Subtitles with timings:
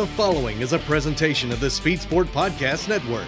[0.00, 3.26] The following is a presentation of the Speed Sport Podcast Network.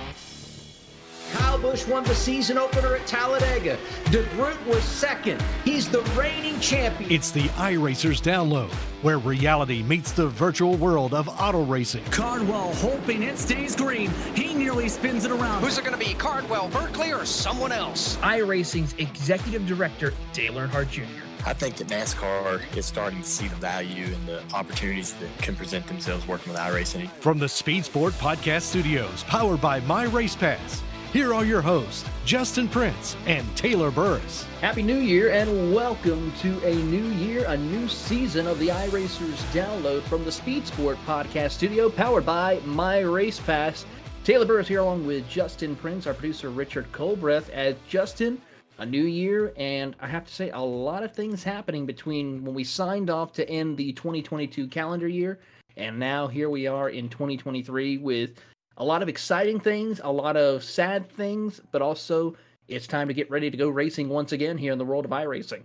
[1.34, 3.76] Kyle Busch won the season opener at Talladega.
[4.04, 5.38] DeGroot was second.
[5.66, 7.12] He's the reigning champion.
[7.12, 8.72] It's the iRacers download,
[9.02, 12.04] where reality meets the virtual world of auto racing.
[12.06, 14.08] Cardwell hoping it stays green.
[14.34, 15.62] He nearly spins it around.
[15.62, 18.16] Who's it going to be, Cardwell, Berkeley, or someone else?
[18.22, 21.02] iRacing's executive director, Dale Earnhardt Jr.
[21.44, 25.56] I think that NASCAR is starting to see the value and the opportunities that can
[25.56, 27.08] present themselves working with iRacing.
[27.10, 30.80] From the Speed Sport Podcast Studios, powered by My Race Pass,
[31.12, 34.46] here are your hosts, Justin Prince and Taylor Burris.
[34.60, 39.36] Happy New Year and welcome to a new year, a new season of the iRacers
[39.52, 43.84] download from the Speed Sport Podcast Studio, powered by My Race Pass.
[44.22, 47.50] Taylor Burris here along with Justin Prince, our producer Richard Colbreth.
[47.50, 48.40] As Justin,
[48.82, 52.52] a new year, and I have to say, a lot of things happening between when
[52.52, 55.38] we signed off to end the 2022 calendar year,
[55.76, 58.40] and now here we are in 2023 with
[58.78, 62.34] a lot of exciting things, a lot of sad things, but also
[62.66, 65.12] it's time to get ready to go racing once again here in the world of
[65.12, 65.62] iRacing.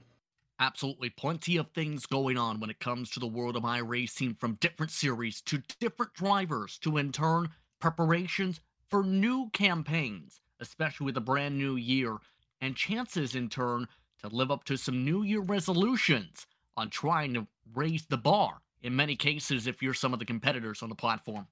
[0.59, 4.59] Absolutely plenty of things going on when it comes to the world of iRacing from
[4.61, 8.59] different series to different drivers to in turn preparations
[8.91, 12.17] for new campaigns, especially with a brand new year
[12.61, 13.87] and chances in turn
[14.21, 18.95] to live up to some New Year resolutions on trying to raise the bar in
[18.95, 21.47] many cases if you're some of the competitors on the platform.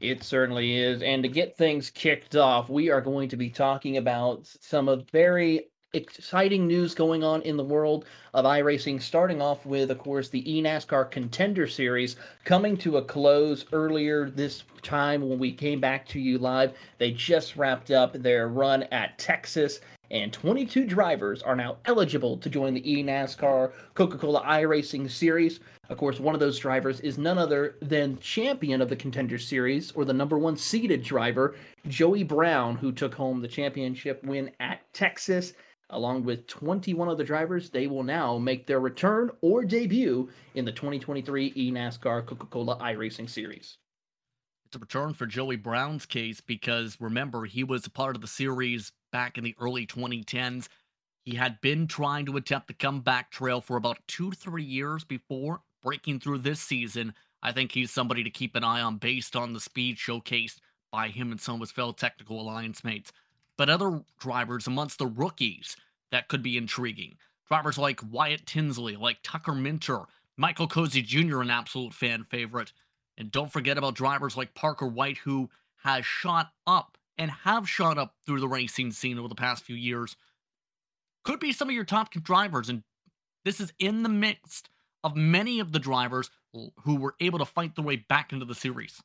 [0.00, 1.02] It certainly is.
[1.02, 5.08] And to get things kicked off, we are going to be talking about some of
[5.10, 10.28] very exciting news going on in the world of iRacing, starting off with, of course,
[10.28, 16.06] the eNASCAR Contender Series coming to a close earlier this time when we came back
[16.08, 16.74] to you live.
[16.98, 19.80] They just wrapped up their run at Texas
[20.14, 25.58] and 22 drivers are now eligible to join the eNASCAR Coca-Cola iRacing Series.
[25.88, 29.90] Of course, one of those drivers is none other than champion of the Contender Series,
[29.90, 31.56] or the number one seeded driver,
[31.88, 35.52] Joey Brown, who took home the championship win at Texas.
[35.90, 40.72] Along with 21 other drivers, they will now make their return or debut in the
[40.72, 43.78] 2023 eNASCAR Coca-Cola iRacing Series.
[44.66, 48.28] It's a return for Joey Brown's case because remember, he was a part of the
[48.28, 50.66] series back in the early 2010s.
[51.22, 55.04] He had been trying to attempt the comeback trail for about two to three years
[55.04, 57.14] before breaking through this season.
[57.40, 60.56] I think he's somebody to keep an eye on based on the speed showcased
[60.90, 63.12] by him and some of his fellow technical alliance mates.
[63.56, 65.76] But other drivers amongst the rookies
[66.10, 67.16] that could be intriguing.
[67.46, 70.00] Drivers like Wyatt Tinsley, like Tucker Minter,
[70.36, 72.72] Michael Cozy Jr., an absolute fan favorite.
[73.16, 75.50] And don't forget about drivers like Parker White, who
[75.84, 79.76] has shot up and have shot up through the racing scene over the past few
[79.76, 80.16] years
[81.24, 82.68] could be some of your top drivers.
[82.68, 82.82] And
[83.44, 84.68] this is in the midst
[85.02, 88.54] of many of the drivers who were able to fight their way back into the
[88.54, 89.02] series.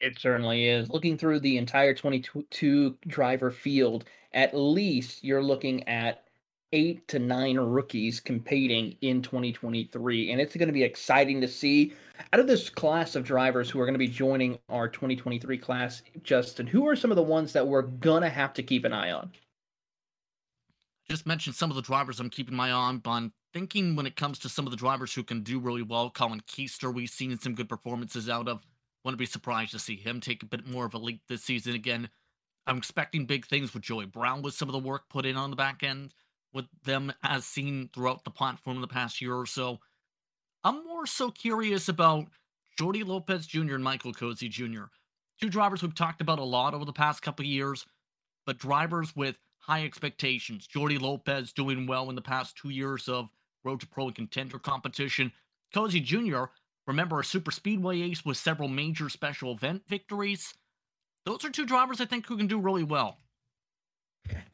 [0.00, 0.90] It certainly is.
[0.90, 6.23] Looking through the entire 22 driver field, at least you're looking at
[6.72, 10.32] eight to nine rookies competing in 2023.
[10.32, 11.94] And it's going to be exciting to see
[12.32, 16.02] out of this class of drivers who are going to be joining our 2023 class,
[16.22, 18.92] Justin, who are some of the ones that we're going to have to keep an
[18.92, 19.30] eye on?
[21.08, 24.06] Just mentioned some of the drivers I'm keeping my eye on, but I'm thinking when
[24.06, 27.10] it comes to some of the drivers who can do really well, Colin Keister, we've
[27.10, 28.66] seen some good performances out of.
[29.04, 31.74] Wouldn't be surprised to see him take a bit more of a leap this season
[31.74, 32.08] again.
[32.66, 35.50] I'm expecting big things with Joey Brown with some of the work put in on
[35.50, 36.14] the back end
[36.54, 39.80] with them as seen throughout the platform in the past year or so.
[40.62, 42.26] I'm more so curious about
[42.78, 43.74] Jordy Lopez Jr.
[43.74, 44.84] and Michael Cozy Jr.
[45.40, 47.84] Two drivers we've talked about a lot over the past couple years,
[48.46, 50.66] but drivers with high expectations.
[50.66, 53.28] Jordy Lopez doing well in the past two years of
[53.64, 55.32] Road to Pro and Contender competition.
[55.72, 56.44] Cozy Jr.,
[56.86, 60.54] remember a super speedway ace with several major special event victories.
[61.24, 63.18] Those are two drivers I think who can do really well.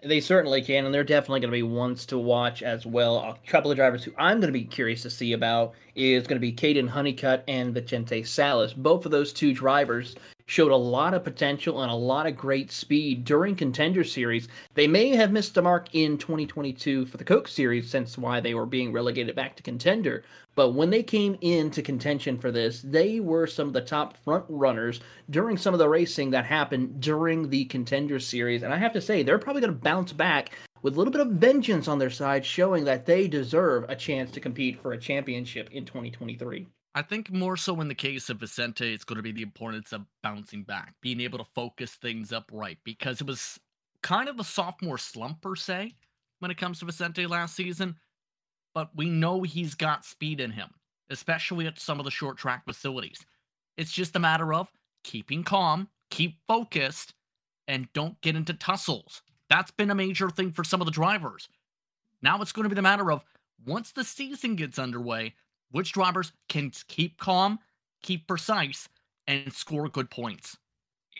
[0.03, 3.19] They certainly can, and they're definitely going to be ones to watch as well.
[3.19, 6.41] A couple of drivers who I'm going to be curious to see about is going
[6.41, 8.73] to be Caden Honeycutt and Vicente Salas.
[8.73, 10.17] Both of those two drivers
[10.51, 14.49] showed a lot of potential and a lot of great speed during contender series.
[14.75, 18.53] They may have missed the mark in 2022 for the Coke series, since why they
[18.53, 20.25] were being relegated back to contender.
[20.57, 24.45] But when they came into contention for this, they were some of the top front
[24.49, 24.99] runners
[25.31, 28.65] during some of the racing that happened during the contender series.
[28.65, 30.51] And I have to say, they're probably going to bounce back
[30.83, 34.33] with a little bit of vengeance on their side, showing that they deserve a chance
[34.33, 36.67] to compete for a championship in 2023.
[36.95, 39.93] I think more so in the case of Vicente, it's going to be the importance
[39.93, 43.61] of bouncing back, being able to focus things up right, because it was
[44.03, 45.95] kind of a sophomore slump per se
[46.41, 47.97] when it comes to Vicente last season.
[48.75, 50.71] But we know he's got speed in him,
[51.11, 53.25] especially at some of the short track facilities.
[53.77, 54.71] It's just a matter of
[55.05, 57.15] keeping calm, keep focused,
[57.69, 59.23] and don't get into tussles.
[59.49, 61.49] That's been a major thing for some of the drivers.
[62.23, 63.25] Now it's going to be the matter of
[63.65, 65.35] once the season gets underway,
[65.71, 67.59] which drivers can keep calm,
[68.03, 68.89] keep precise,
[69.27, 70.57] and score good points.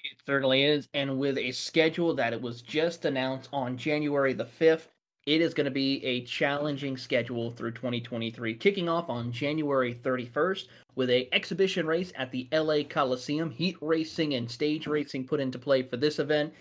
[0.05, 0.89] It certainly is.
[0.95, 4.89] And with a schedule that it was just announced on January the 5th,
[5.27, 10.69] it is going to be a challenging schedule through 2023, kicking off on January 31st
[10.97, 15.59] with a exhibition race at the LA Coliseum, heat racing and stage racing put into
[15.59, 16.53] play for this event.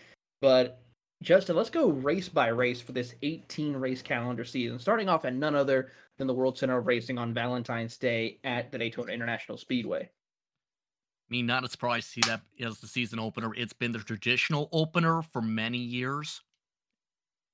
[0.42, 0.82] But
[1.24, 5.34] Justin, let's go race by race for this 18 race calendar season, starting off at
[5.34, 9.57] none other than the World Center of Racing on Valentine's Day at the Daytona International
[9.57, 10.01] Speedway.
[10.04, 13.54] I mean, not a surprise to see that as the season opener.
[13.56, 16.42] It's been the traditional opener for many years.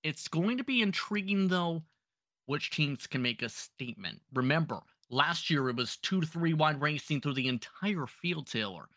[0.03, 1.83] It's going to be intriguing, though,
[2.47, 4.21] which teams can make a statement.
[4.33, 4.79] Remember,
[5.09, 8.89] last year it was two to three wide racing through the entire field, Taylor.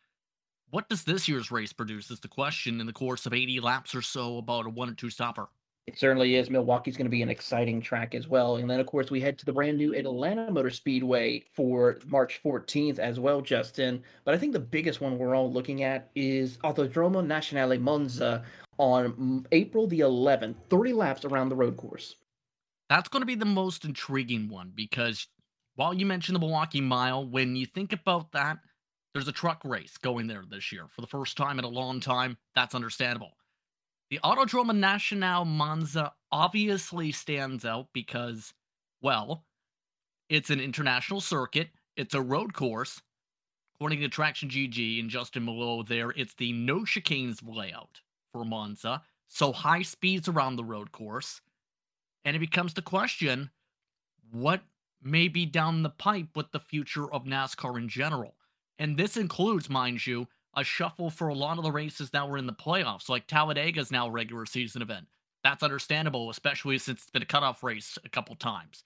[0.70, 3.94] What does this year's race produce is the question in the course of 80 laps
[3.94, 5.48] or so about a one or two stopper.
[5.88, 6.50] It certainly is.
[6.50, 8.56] Milwaukee's going to be an exciting track as well.
[8.56, 12.42] And then, of course, we head to the brand new Atlanta Motor Speedway for March
[12.44, 14.02] 14th as well, Justin.
[14.26, 18.44] But I think the biggest one we're all looking at is Autodromo Nazionale Monza
[18.76, 22.16] on April the 11th, 30 laps around the road course.
[22.90, 25.26] That's going to be the most intriguing one because
[25.76, 28.58] while you mentioned the Milwaukee Mile, when you think about that,
[29.14, 31.98] there's a truck race going there this year for the first time in a long
[31.98, 32.36] time.
[32.54, 33.37] That's understandable.
[34.10, 38.54] The Autodromo Nazionale Monza obviously stands out because,
[39.02, 39.44] well,
[40.30, 43.02] it's an international circuit, it's a road course.
[43.76, 48.00] According to Traxion GG and Justin Mallow there, it's the no chicanes layout
[48.32, 49.02] for Monza.
[49.28, 51.42] So high speeds around the road course.
[52.24, 53.50] And it becomes the question
[54.32, 54.62] what
[55.02, 58.34] may be down the pipe with the future of NASCAR in general?
[58.78, 62.38] And this includes, mind you, a shuffle for a lot of the races that were
[62.38, 65.06] in the playoffs, like Talladega is now a regular season event.
[65.44, 68.84] That's understandable, especially since it's been a cutoff race a couple times.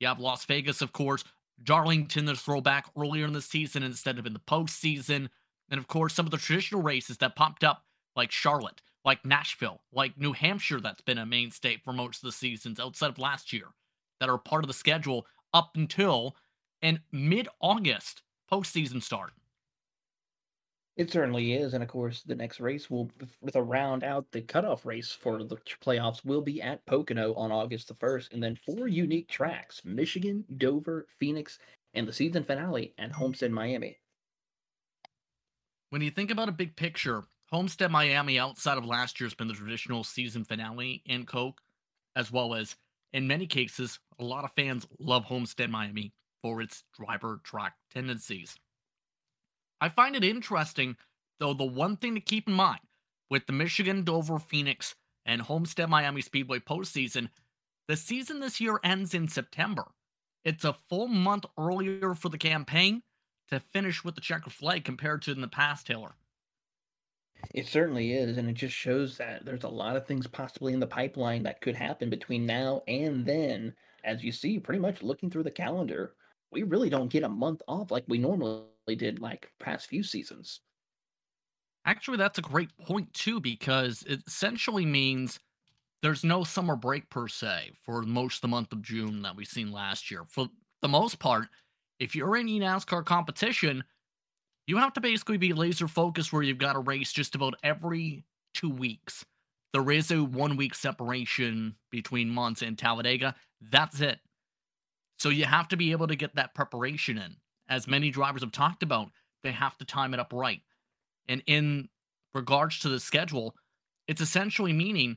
[0.00, 1.22] You have Las Vegas, of course,
[1.62, 5.28] Darlington, the throwback earlier in the season instead of in the postseason.
[5.70, 7.84] And of course, some of the traditional races that popped up,
[8.16, 12.32] like Charlotte, like Nashville, like New Hampshire, that's been a mainstay for most of the
[12.32, 13.68] seasons outside of last year,
[14.18, 16.36] that are part of the schedule up until
[16.80, 19.32] and mid August postseason start.
[20.94, 23.10] It certainly is, and of course, the next race will,
[23.40, 27.50] with a round out, the cutoff race for the playoffs will be at Pocono on
[27.50, 31.58] August the first, and then four unique tracks: Michigan, Dover, Phoenix,
[31.94, 33.98] and the season finale at Homestead, Miami.
[35.88, 39.48] When you think about a big picture, Homestead, Miami, outside of last year, has been
[39.48, 41.62] the traditional season finale in Coke,
[42.16, 42.76] as well as,
[43.14, 46.12] in many cases, a lot of fans love Homestead, Miami
[46.42, 48.56] for its driver track tendencies.
[49.82, 50.96] I find it interesting,
[51.40, 52.82] though, the one thing to keep in mind
[53.28, 54.94] with the Michigan, Dover, Phoenix,
[55.26, 57.30] and Homestead Miami Speedway postseason,
[57.88, 59.90] the season this year ends in September.
[60.44, 63.02] It's a full month earlier for the campaign
[63.48, 66.12] to finish with the checker flag compared to in the past, Taylor.
[67.52, 70.78] It certainly is, and it just shows that there's a lot of things possibly in
[70.80, 73.74] the pipeline that could happen between now and then.
[74.04, 76.14] As you see, pretty much looking through the calendar,
[76.52, 78.62] we really don't get a month off like we normally
[78.94, 80.60] did like past few seasons.
[81.84, 85.40] Actually, that's a great point too, because it essentially means
[86.02, 89.46] there's no summer break per se for most of the month of June that we've
[89.46, 90.24] seen last year.
[90.28, 90.48] For
[90.80, 91.48] the most part,
[91.98, 93.84] if you're in NASCAR competition,
[94.66, 98.24] you have to basically be laser focused where you've got a race just about every
[98.54, 99.24] two weeks.
[99.72, 103.34] There is a one week separation between Monza and Talladega.
[103.60, 104.20] That's it.
[105.18, 107.36] So you have to be able to get that preparation in.
[107.72, 109.08] As many drivers have talked about,
[109.42, 110.60] they have to time it up right.
[111.26, 111.88] And in
[112.34, 113.56] regards to the schedule,
[114.06, 115.16] it's essentially meaning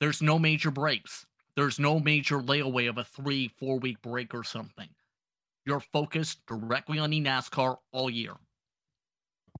[0.00, 1.24] there's no major breaks.
[1.54, 4.88] There's no major layaway of a three, four week break or something.
[5.66, 8.34] You're focused directly on the NASCAR all year.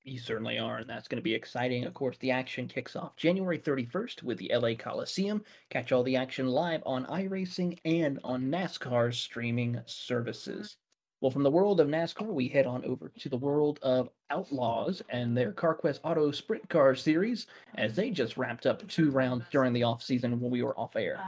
[0.02, 1.84] You certainly are, and that's going to be exciting.
[1.84, 5.44] Of course, the action kicks off January 31st with the LA Coliseum.
[5.70, 10.78] Catch all the action live on iRacing and on NASCAR's streaming services.
[11.24, 15.00] Well, from the world of NASCAR, we head on over to the world of Outlaws
[15.08, 19.72] and their CarQuest Auto Sprint Car series, as they just wrapped up two rounds during
[19.72, 21.18] the off season when we were off air.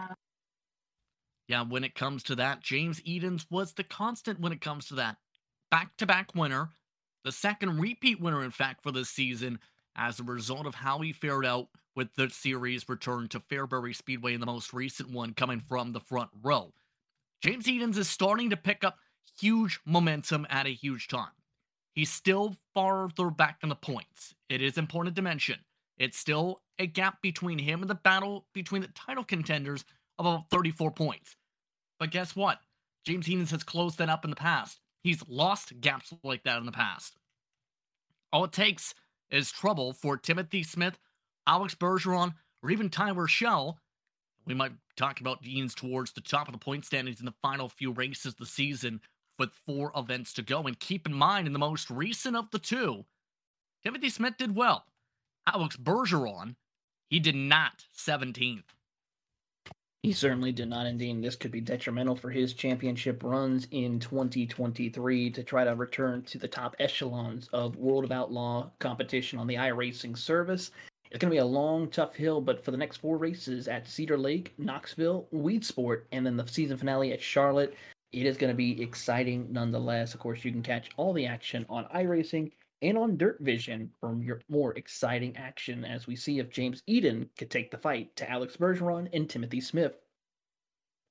[1.48, 4.96] Yeah, when it comes to that, James Edens was the constant when it comes to
[4.96, 5.16] that.
[5.70, 6.68] Back to back winner,
[7.24, 9.58] the second repeat winner, in fact, for this season,
[9.96, 14.34] as a result of how he fared out with the series return to Fairbury Speedway
[14.34, 16.74] in the most recent one coming from the front row.
[17.40, 18.98] James Edens is starting to pick up
[19.38, 21.30] huge momentum at a huge time.
[21.94, 24.34] He's still farther back in the points.
[24.48, 25.60] It is important to mention.
[25.98, 29.84] It's still a gap between him and the battle between the title contenders
[30.18, 31.36] of about 34 points.
[31.98, 32.58] But guess what?
[33.04, 34.80] James Heenan has closed that up in the past.
[35.02, 37.16] He's lost gaps like that in the past.
[38.32, 38.94] All it takes
[39.30, 40.98] is trouble for Timothy Smith,
[41.46, 43.78] Alex Bergeron, or even Tyler Shell.
[44.46, 47.68] We might talk about Deans towards the top of the point standings in the final
[47.68, 49.00] few races of the season
[49.38, 50.62] with four events to go.
[50.62, 53.04] And keep in mind, in the most recent of the two,
[53.84, 54.84] Timothy Smith did well.
[55.46, 56.56] Alex Bergeron,
[57.08, 58.64] he did not 17th.
[60.02, 61.20] He certainly did not, indeed.
[61.20, 66.38] This could be detrimental for his championship runs in 2023 to try to return to
[66.38, 70.70] the top echelons of World of Outlaw competition on the iRacing service.
[71.10, 73.88] It's going to be a long, tough hill, but for the next four races at
[73.88, 77.74] Cedar Lake, Knoxville, Weedsport, and then the season finale at Charlotte,
[78.16, 80.14] it is going to be exciting nonetheless.
[80.14, 84.16] Of course, you can catch all the action on iRacing and on Dirt Vision for
[84.22, 88.30] your more exciting action as we see if James Eden could take the fight to
[88.30, 89.98] Alex Bergeron and Timothy Smith.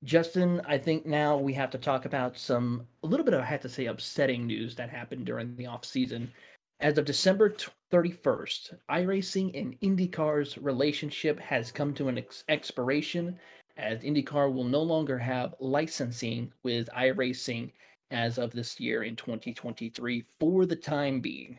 [0.02, 3.44] Justin, I think now we have to talk about some a little bit of I
[3.44, 6.32] have to say upsetting news that happened during the off season.
[6.80, 7.54] As of December
[7.92, 13.38] 31st, iRacing and IndyCar's relationship has come to an ex- expiration
[13.76, 17.72] as IndyCar will no longer have licensing with iRacing
[18.10, 21.58] as of this year in 2023 for the time being.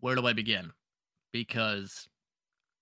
[0.00, 0.72] Where do I begin?
[1.32, 2.08] Because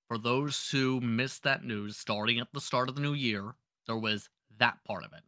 [0.08, 3.54] for those who missed that news starting at the start of the new year,
[3.86, 4.28] there was
[4.58, 5.22] that part of it.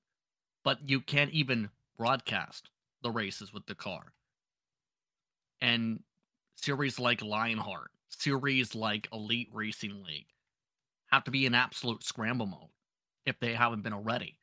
[0.62, 2.71] But you can't even broadcast
[3.02, 4.12] the races with the car.
[5.61, 6.02] And
[6.57, 10.26] series like Lionheart, series like Elite Racing League
[11.14, 12.71] have to be in absolute scramble mode
[13.26, 14.38] if they haven't been already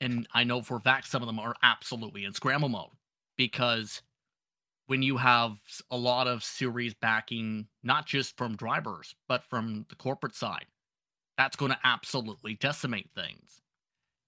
[0.00, 2.90] and I know for a fact some of them are absolutely in scramble mode
[3.36, 4.02] because
[4.86, 5.56] when you have
[5.90, 10.66] a lot of series backing, not just from drivers, but from the corporate side,
[11.38, 13.62] that's going to absolutely decimate things.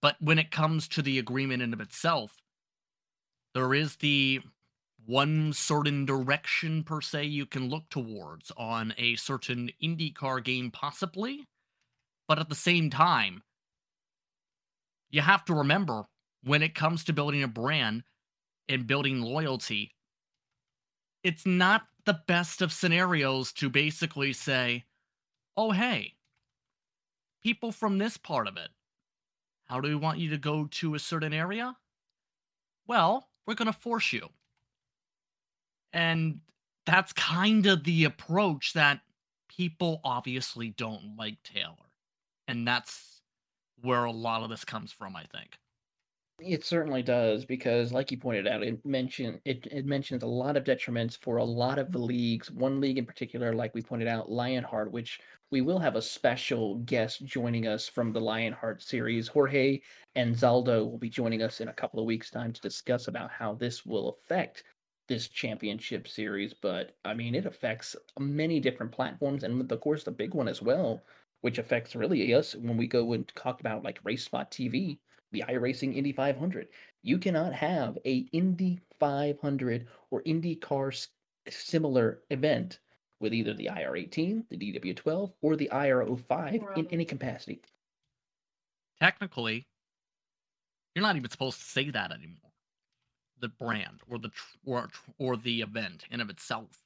[0.01, 2.41] But when it comes to the agreement in of itself,
[3.55, 4.41] there is the
[5.07, 11.47] one certain direction per se you can look towards on a certain IndyCar game, possibly.
[12.29, 13.43] But at the same time,
[15.11, 16.05] you have to remember
[16.43, 18.03] when it comes to building a brand
[18.69, 19.95] and building loyalty,
[21.23, 24.85] it's not the best of scenarios to basically say,
[25.57, 26.15] oh, hey,
[27.43, 28.69] people from this part of it,
[29.67, 31.77] how do we want you to go to a certain area?
[32.87, 34.29] Well, we're going to force you.
[35.97, 36.41] And
[36.85, 39.01] that's kind of the approach that
[39.49, 41.73] people obviously don't like Taylor.
[42.47, 43.23] And that's
[43.81, 45.57] where a lot of this comes from, I think.
[46.39, 50.59] It certainly does because, like you pointed out, it mentioned it, it mentions a lot
[50.59, 52.51] of detriments for a lot of the leagues.
[52.51, 55.19] One league in particular, like we pointed out, Lionheart, which
[55.51, 59.29] we will have a special guest joining us from the Lionheart series.
[59.29, 59.81] Jorge
[60.15, 63.31] and Zaldo will be joining us in a couple of weeks' time to discuss about
[63.31, 64.63] how this will affect
[65.09, 66.55] this championship series.
[66.55, 70.63] But I mean, it affects many different platforms, and of course, the big one as
[70.63, 71.03] well
[71.47, 74.99] which affects really us when we go and talk about like RaceSpot TV,
[75.33, 76.69] the iRacing Indy 500.
[77.03, 81.07] You cannot have a Indy 500 or IndyCar
[81.49, 82.81] similar event
[83.21, 87.63] with either the IR18, the DW12, or the IR05 in any capacity.
[89.01, 89.67] Technically,
[90.95, 92.46] you're not even supposed to say that anymore.
[93.41, 94.89] The brand or the tr- or
[95.19, 96.83] or the event in of itself,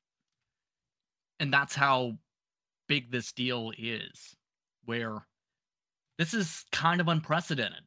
[1.39, 2.19] and that's how
[2.89, 4.37] big this deal is
[4.85, 5.27] where
[6.19, 7.85] this is kind of unprecedented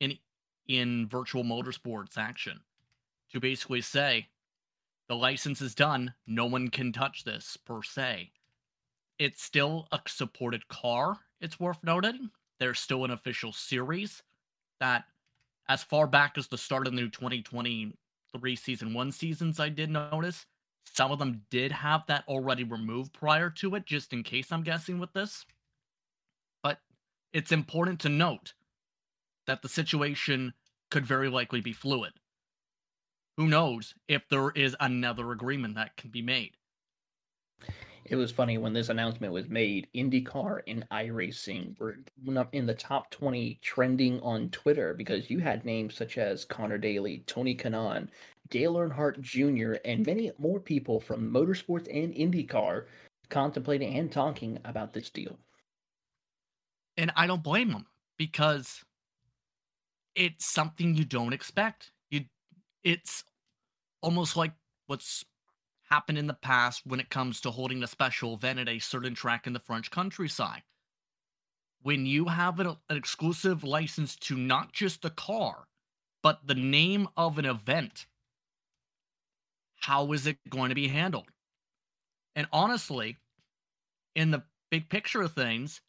[0.00, 0.18] in
[0.66, 2.60] in virtual motorsports action
[3.32, 4.28] to basically say
[5.08, 6.12] the license is done.
[6.26, 8.30] No one can touch this per se.
[9.18, 12.30] It's still a supported car it's worth noting.
[12.58, 14.22] There's still an official series
[14.80, 15.04] that
[15.68, 19.90] as far back as the start of the new 2023 season one seasons i did
[19.90, 20.46] notice
[20.84, 24.62] some of them did have that already removed prior to it just in case i'm
[24.62, 25.44] guessing with this
[26.62, 26.80] But
[27.32, 28.54] it's important to note
[29.46, 30.54] that the situation
[30.90, 32.12] could very likely be fluid.
[33.36, 36.56] Who knows if there is another agreement that can be made?
[38.08, 39.88] It was funny when this announcement was made.
[39.94, 41.98] IndyCar and iRacing were
[42.52, 47.24] in the top 20 trending on Twitter because you had names such as Connor Daly,
[47.26, 48.08] Tony Kanaan,
[48.48, 52.84] Dale Earnhardt Jr., and many more people from motorsports and IndyCar
[53.28, 55.36] contemplating and talking about this deal.
[56.96, 57.86] And I don't blame them
[58.18, 58.84] because
[60.14, 61.90] it's something you don't expect.
[62.10, 62.24] You
[62.84, 63.24] it's
[64.00, 64.52] almost like
[64.86, 65.24] what's
[65.96, 69.14] happened in the past when it comes to holding a special event at a certain
[69.14, 70.60] track in the French countryside.
[71.82, 75.68] When you have an, an exclusive license to not just the car,
[76.22, 78.04] but the name of an event,
[79.76, 81.28] how is it going to be handled?
[82.34, 83.16] And honestly,
[84.14, 85.80] in the big picture of things,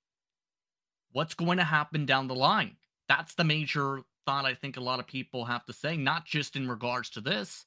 [1.11, 2.77] what's going to happen down the line?
[3.09, 6.55] That's the major thought I think a lot of people have to say, not just
[6.55, 7.65] in regards to this.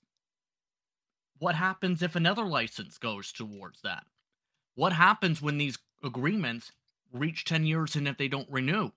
[1.41, 4.05] What happens if another license goes towards that?
[4.77, 6.71] What happens when these agreements
[7.13, 8.91] reach 10 years and if they don't renew?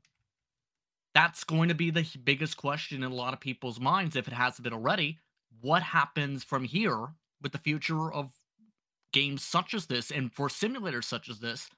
[1.15, 4.33] That's going to be the biggest question in a lot of people's minds if it
[4.33, 5.17] hasn't been already.
[5.61, 7.07] What happens from here
[7.41, 8.33] with the future of
[9.11, 11.69] games such as this and for simulators such as this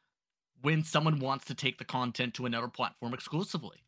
[0.61, 3.85] when someone wants to take the content to another platform exclusively?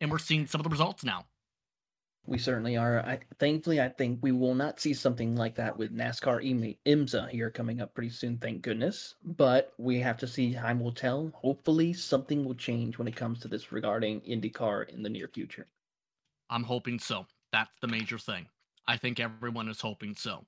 [0.00, 1.24] and we're seeing some of the results now.
[2.26, 3.00] We certainly are.
[3.00, 7.50] I, thankfully, I think we will not see something like that with NASCAR IMSA here
[7.50, 9.14] coming up pretty soon, thank goodness.
[9.24, 10.54] But we have to see.
[10.54, 11.30] Time will tell.
[11.34, 15.68] Hopefully, something will change when it comes to this regarding IndyCar in the near future.
[16.50, 17.26] I'm hoping so.
[17.52, 18.46] That's the major thing.
[18.88, 20.44] I think everyone is hoping so.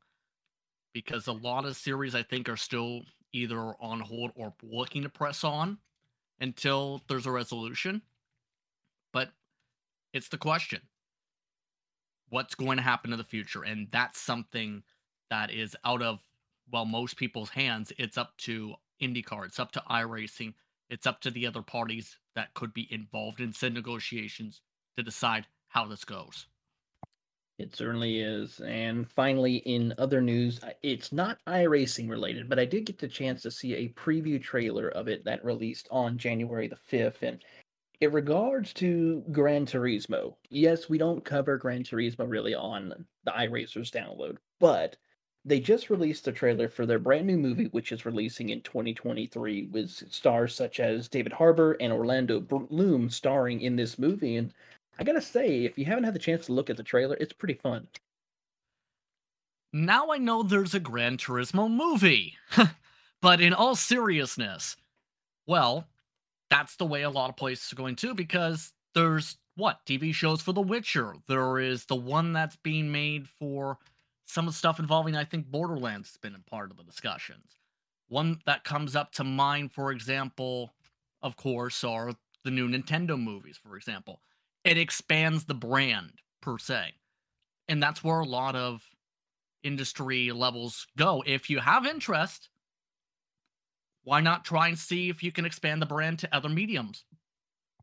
[0.93, 5.09] Because a lot of series, I think, are still either on hold or looking to
[5.09, 5.79] press on
[6.41, 8.03] until there's a resolution.
[9.13, 9.31] But
[10.13, 10.81] it's the question
[12.31, 13.63] what's going to happen in the future?
[13.63, 14.83] And that's something
[15.31, 16.21] that is out of,
[16.71, 17.93] well, most people's hands.
[17.99, 20.55] It's up to IndyCar, it's up to iRacing,
[20.91, 24.61] it's up to the other parties that could be involved in said negotiations
[24.97, 26.47] to decide how this goes.
[27.59, 28.61] It certainly is.
[28.61, 33.43] And finally, in other news, it's not iRacing related, but I did get the chance
[33.43, 37.23] to see a preview trailer of it that released on January the 5th.
[37.23, 37.43] And
[38.01, 43.91] in regards to Gran Turismo, yes, we don't cover Gran Turismo really on the iRacers
[43.91, 44.97] download, but
[45.45, 49.69] they just released the trailer for their brand new movie, which is releasing in 2023,
[49.73, 54.37] with stars such as David Harbour and Orlando Bloom starring in this movie.
[54.37, 54.53] And
[54.99, 57.33] I gotta say, if you haven't had the chance to look at the trailer, it's
[57.33, 57.89] pretty fun.
[59.73, 62.37] Now I know there's a Gran Turismo movie.
[63.21, 64.77] but in all seriousness,
[65.47, 65.87] well,
[66.51, 70.41] that's the way a lot of places are going too because there's what TV shows
[70.41, 71.17] for The Witcher.
[71.27, 73.79] There is the one that's being made for
[74.25, 77.57] some of the stuff involving, I think, Borderlands has been a part of the discussions.
[78.09, 80.75] One that comes up to mind, for example,
[81.23, 82.13] of course, are
[82.45, 84.21] the new Nintendo movies, for example.
[84.65, 86.95] It expands the brand per se.
[87.69, 88.83] And that's where a lot of
[89.63, 91.23] industry levels go.
[91.27, 92.49] If you have interest,
[94.09, 97.05] why not try and see if you can expand the brand to other mediums?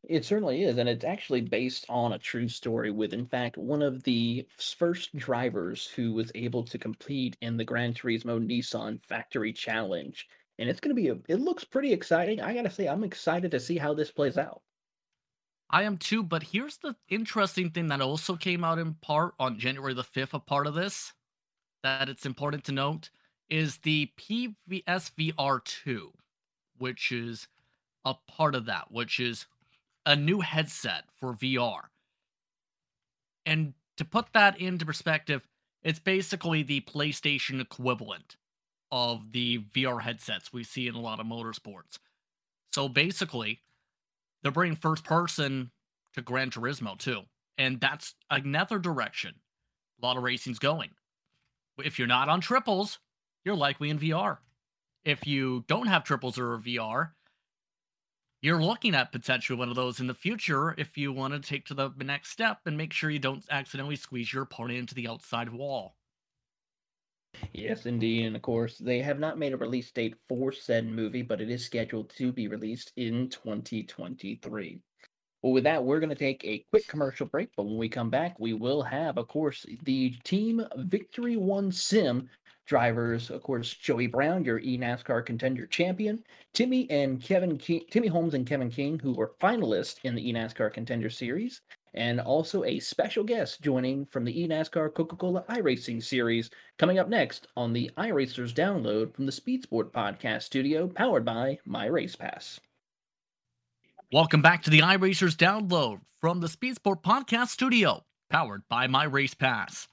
[0.09, 3.83] It certainly is, and it's actually based on a true story with, in fact, one
[3.83, 9.53] of the first drivers who was able to compete in the Gran Turismo Nissan Factory
[9.53, 10.27] Challenge.
[10.57, 12.41] And it's going to be a, it looks pretty exciting.
[12.41, 14.63] I got to say, I'm excited to see how this plays out.
[15.69, 19.59] I am too, but here's the interesting thing that also came out in part on
[19.59, 21.13] January the 5th, a part of this
[21.83, 23.11] that it's important to note
[23.49, 26.11] is the PSVR 2,
[26.77, 27.47] which is
[28.03, 29.45] a part of that, which is
[30.05, 31.81] a new headset for VR.
[33.45, 35.47] And to put that into perspective,
[35.83, 38.37] it's basically the PlayStation equivalent
[38.91, 41.99] of the VR headsets we see in a lot of motorsports.
[42.73, 43.61] So basically,
[44.41, 45.71] they're bringing first person
[46.13, 47.21] to Gran Turismo too.
[47.57, 49.35] And that's another direction
[50.01, 50.89] a lot of racing's going.
[51.77, 52.99] If you're not on triples,
[53.45, 54.39] you're likely in VR.
[55.05, 57.11] If you don't have triples or VR,
[58.41, 61.65] you're looking at potentially one of those in the future if you want to take
[61.67, 65.07] to the next step and make sure you don't accidentally squeeze your opponent into the
[65.07, 65.95] outside wall.
[67.53, 68.25] Yes, indeed.
[68.25, 71.49] And of course, they have not made a release date for said movie, but it
[71.49, 74.79] is scheduled to be released in 2023.
[75.41, 77.49] Well, with that, we're going to take a quick commercial break.
[77.55, 82.29] But when we come back, we will have, of course, the Team Victory One Sim
[82.65, 86.23] drivers, of course, Joey Brown, your eNASCAR contender champion,
[86.53, 90.73] Timmy and Kevin King, Timmy Holmes and Kevin King, who were finalists in the eNASCAR
[90.73, 91.61] contender series,
[91.93, 97.47] and also a special guest joining from the eNASCAR Coca-Cola iRacing series coming up next
[97.55, 102.59] on the iRacers download from the Speed Sport podcast studio powered by My Race Pass.
[104.11, 109.05] Welcome back to the iRacers download from the Speed Sport podcast studio powered by My
[109.05, 109.87] Race Pass.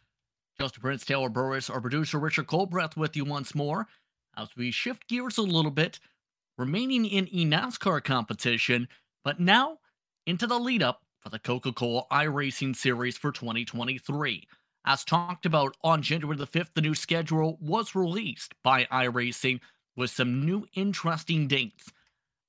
[0.58, 3.86] Justin Prince, Taylor Burris, our producer Richard Colbreth with you once more
[4.36, 6.00] as we shift gears a little bit,
[6.56, 8.88] remaining in eNASCAR competition,
[9.24, 9.78] but now
[10.26, 14.46] into the lead up for the Coca Cola iRacing Series for 2023.
[14.84, 19.60] As talked about on January the 5th, the new schedule was released by iRacing
[19.96, 21.92] with some new interesting dates.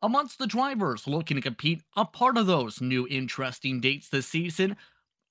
[0.01, 4.75] Amongst the drivers looking to compete, a part of those new interesting dates this season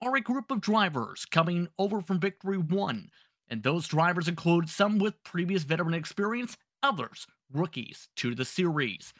[0.02, 3.08] are a group of drivers coming over from Victory 1,
[3.48, 9.14] and those drivers include some with previous veteran experience, others rookies to the series.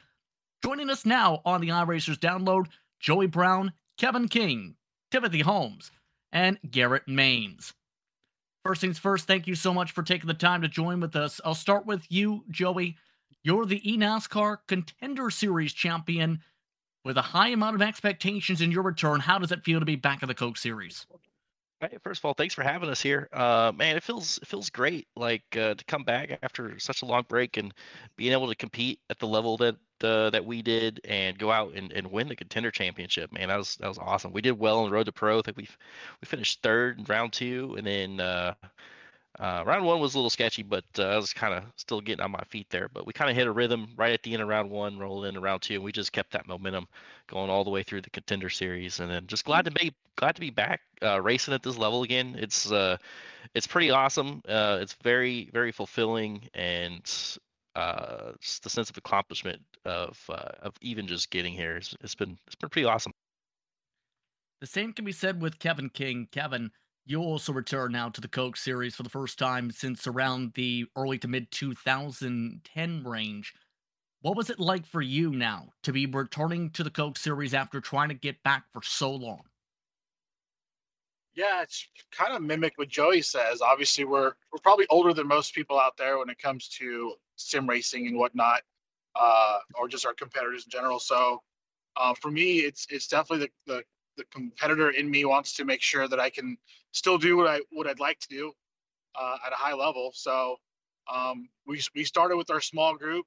[0.65, 2.67] Joining us now on the iRacers download,
[2.99, 4.75] Joey Brown, Kevin King,
[5.11, 5.93] Timothy Holmes,
[6.33, 7.73] and Garrett Manes.
[8.65, 11.41] First things first, thank you so much for taking the time to join with us.
[11.45, 12.97] I'll start with you, Joey.
[13.45, 16.41] You're the eNASCAR Contender Series champion
[17.05, 19.21] with a high amount of expectations in your return.
[19.21, 21.07] How does it feel to be back in the Coke Series?
[22.05, 23.29] First of all, thanks for having us here.
[23.33, 27.05] Uh, man, it feels it feels great, like uh, to come back after such a
[27.05, 27.75] long break and
[28.17, 31.75] being able to compete at the level that uh, that we did and go out
[31.75, 33.33] and, and win the contender championship.
[33.33, 34.33] Man, that was that was awesome.
[34.33, 35.41] We did well on the road to pro.
[35.41, 35.69] I think we
[36.21, 38.21] we finished third in round two, and then
[39.39, 42.23] uh, round one was a little sketchy, but uh, I was kind of still getting
[42.23, 42.89] on my feet there.
[42.93, 45.25] But we kind of hit a rhythm right at the end of round one, rolled
[45.25, 46.87] into round two, and we just kept that momentum
[47.29, 49.01] going all the way through the contender series.
[49.01, 52.03] And then just glad to be glad to be back uh, racing at this level
[52.03, 52.37] again.
[52.39, 52.99] It's uh,
[53.55, 54.43] it's pretty awesome.
[54.47, 57.11] Uh, it's very very fulfilling, and
[57.75, 61.77] uh, just the sense of accomplishment of uh, of even just getting here.
[61.77, 63.13] It's, it's been it's been pretty awesome.
[64.61, 66.29] The same can be said with Kevin King.
[66.31, 66.71] Kevin,
[67.05, 70.87] you also return now to the Coke series for the first time since around the
[70.97, 73.55] early to mid 2010 range.
[74.21, 77.81] What was it like for you now to be returning to the Coke series after
[77.81, 79.43] trying to get back for so long?
[81.35, 83.63] Yeah, it's kind of mimic what Joey says.
[83.63, 87.69] Obviously, we're we're probably older than most people out there when it comes to sim
[87.69, 88.61] racing and whatnot,
[89.19, 91.01] uh, or just our competitors in general.
[91.01, 91.43] So,
[91.97, 93.83] uh, for me, it's it's definitely the, the
[94.17, 96.57] the competitor in me wants to make sure that I can
[96.93, 98.53] still do what I what I'd like to do
[99.21, 100.13] uh, at a high level.
[100.15, 100.57] So,
[101.13, 103.27] um, we we started with our small group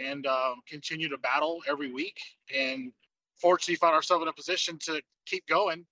[0.00, 2.18] and uh, continue to battle every week,
[2.54, 2.92] and
[3.36, 5.84] fortunately found ourselves in a position to keep going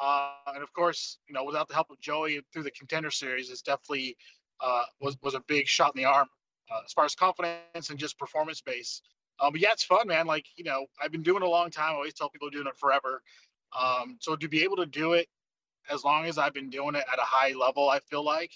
[0.00, 3.50] uh, and of course, you know, without the help of Joey through the contender series,
[3.50, 4.16] it's definitely
[4.60, 6.28] uh, was was a big shot in the arm
[6.70, 9.02] uh, as far as confidence and just performance base.
[9.40, 10.26] Um, but yeah, it's fun, man.
[10.26, 11.92] Like you know, I've been doing it a long time.
[11.92, 13.22] I always tell people doing it forever.
[13.78, 15.28] Um, so to be able to do it
[15.90, 18.52] as long as I've been doing it at a high level, I feel like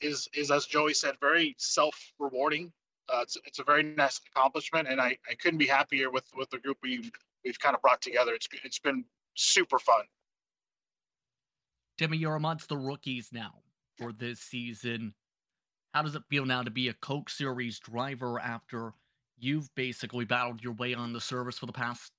[0.00, 2.72] is is as Joey said, very self rewarding.
[3.08, 6.50] Uh, it's it's a very nice accomplishment, and I, I couldn't be happier with with
[6.50, 7.10] the group we've
[7.44, 8.34] we've kind of brought together.
[8.34, 10.04] It's it's been super fun.
[11.98, 13.54] Timmy, you're amongst the rookies now
[13.98, 15.14] for this season.
[15.92, 18.94] How does it feel now to be a Coke Series driver after
[19.38, 22.10] you've basically battled your way on the service for the past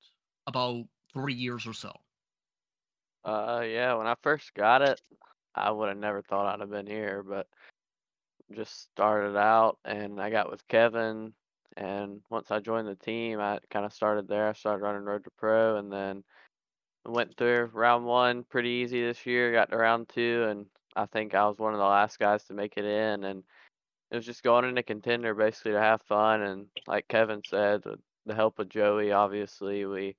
[0.47, 1.91] about three years or so?
[3.25, 5.01] Uh, yeah, when I first got it,
[5.55, 7.47] I would have never thought I'd have been here, but
[8.53, 11.33] just started out and I got with Kevin.
[11.75, 14.47] And once I joined the team, I kind of started there.
[14.47, 16.23] I started running Road to Pro and then
[17.05, 19.51] went through round one pretty easy this year.
[19.51, 22.53] Got to round two, and I think I was one of the last guys to
[22.53, 23.23] make it in.
[23.23, 23.43] And
[24.11, 26.41] it was just going into contender basically to have fun.
[26.43, 27.81] And like Kevin said,
[28.25, 30.15] the help of Joey, obviously we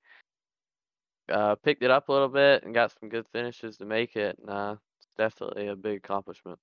[1.30, 4.38] uh, picked it up a little bit and got some good finishes to make it.
[4.38, 6.58] And uh, it's definitely a big accomplishment.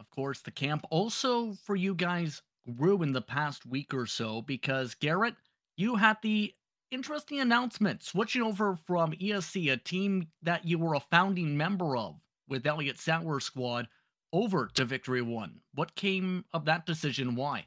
[0.00, 2.42] Of course, the camp also for you guys
[2.76, 5.34] grew in the past week or so because Garrett,
[5.76, 6.52] you had the
[6.90, 12.16] interesting announcement switching over from ESC, a team that you were a founding member of
[12.48, 13.88] with Elliott Sauer Squad,
[14.32, 15.60] over to Victory One.
[15.74, 17.34] What came of that decision?
[17.34, 17.66] Why?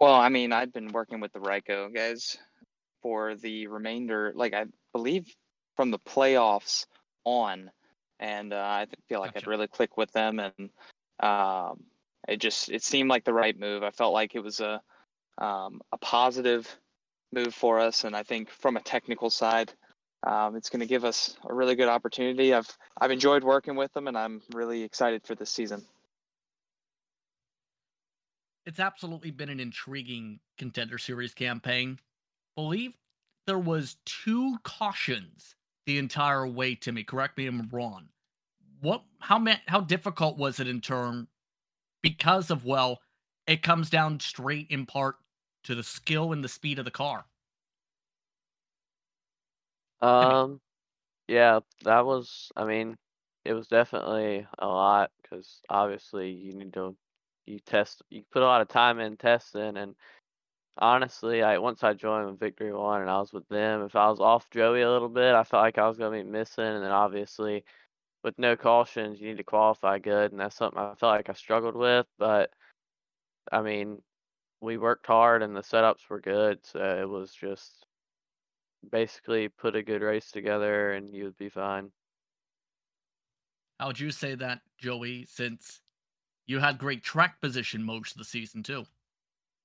[0.00, 2.38] Well, I mean, I'd been working with the Ryco guys
[3.02, 5.26] for the remainder, like I believe
[5.76, 6.86] from the playoffs
[7.24, 7.70] on,
[8.18, 9.46] and uh, I feel like gotcha.
[9.46, 10.70] I'd really click with them, and
[11.20, 11.84] um,
[12.28, 13.82] it just it seemed like the right move.
[13.82, 14.80] I felt like it was a
[15.38, 16.68] um, a positive
[17.32, 18.04] move for us.
[18.04, 19.72] And I think from a technical side,
[20.26, 22.52] um, it's going to give us a really good opportunity.
[22.52, 22.68] I've
[23.00, 25.82] I've enjoyed working with them, and I'm really excited for this season.
[28.66, 31.98] It's absolutely been an intriguing contender series campaign.
[32.54, 32.96] Believe
[33.46, 35.54] there was two cautions
[35.86, 36.74] the entire way.
[36.74, 38.08] Timmy, correct me if I'm wrong.
[38.80, 39.04] What?
[39.20, 41.28] How ma- How difficult was it in turn?
[42.02, 43.00] Because of well,
[43.46, 45.16] it comes down straight in part
[45.64, 47.26] to the skill and the speed of the car?
[50.00, 50.60] Um,
[51.28, 52.50] yeah, that was.
[52.56, 52.96] I mean,
[53.44, 56.96] it was definitely a lot because obviously you need to
[57.46, 59.94] you test you put a lot of time in testing and
[60.80, 64.08] honestly I once I joined with Victory One and I was with them if I
[64.08, 66.82] was off Joey a little bit I felt like I was gonna be missing and
[66.82, 67.64] then obviously
[68.22, 71.32] with no cautions, you need to qualify good, and that's something I felt like I
[71.32, 72.06] struggled with.
[72.18, 72.50] But
[73.50, 74.02] I mean,
[74.60, 77.86] we worked hard, and the setups were good, so it was just
[78.90, 81.90] basically put a good race together, and you would be fine.
[83.78, 85.24] How would you say that, Joey?
[85.24, 85.80] Since
[86.46, 88.84] you had great track position most of the season too.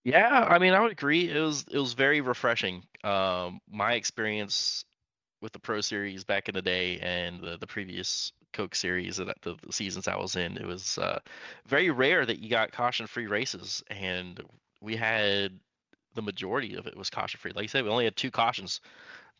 [0.05, 1.29] Yeah, I mean, I would agree.
[1.31, 2.83] It was it was very refreshing.
[3.03, 4.85] Um, my experience
[5.41, 9.33] with the Pro Series back in the day and the, the previous Coke Series and
[9.43, 11.19] the, the seasons I was in, it was uh,
[11.67, 14.41] very rare that you got caution-free races, and
[14.81, 15.59] we had
[16.15, 17.53] the majority of it was caution-free.
[17.55, 18.81] Like I said, we only had two cautions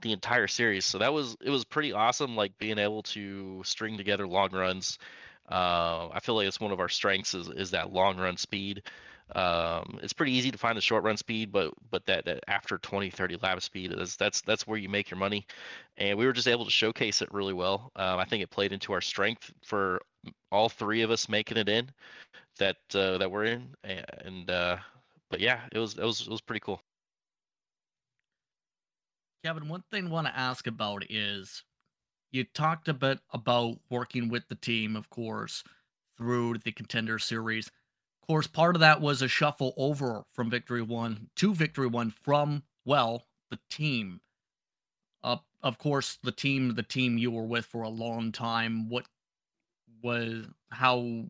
[0.01, 2.35] the entire series, so that was it was pretty awesome.
[2.35, 4.99] Like being able to string together long runs.
[5.49, 8.83] Uh, I feel like it's one of our strengths is is that long run speed.
[9.33, 12.77] Um, it's pretty easy to find the short run speed, but but that, that after
[12.77, 15.47] 20, 30 lap speed is that's that's where you make your money,
[15.97, 17.91] and we were just able to showcase it really well.
[17.95, 19.99] Um, I think it played into our strength for
[20.51, 21.89] all three of us making it in
[22.59, 24.77] that uh, that we're in, and uh,
[25.31, 26.81] but yeah, it was it was it was pretty cool.
[29.43, 31.63] Kevin, one thing I want to ask about is
[32.31, 35.63] you talked a bit about working with the team, of course,
[36.17, 37.69] through the contender series
[38.27, 42.63] course, part of that was a shuffle over from Victory One to Victory One from,
[42.85, 44.21] well, the team.
[45.23, 48.89] Uh, of course, the team, the team you were with for a long time.
[48.89, 49.05] What
[50.01, 51.25] was, how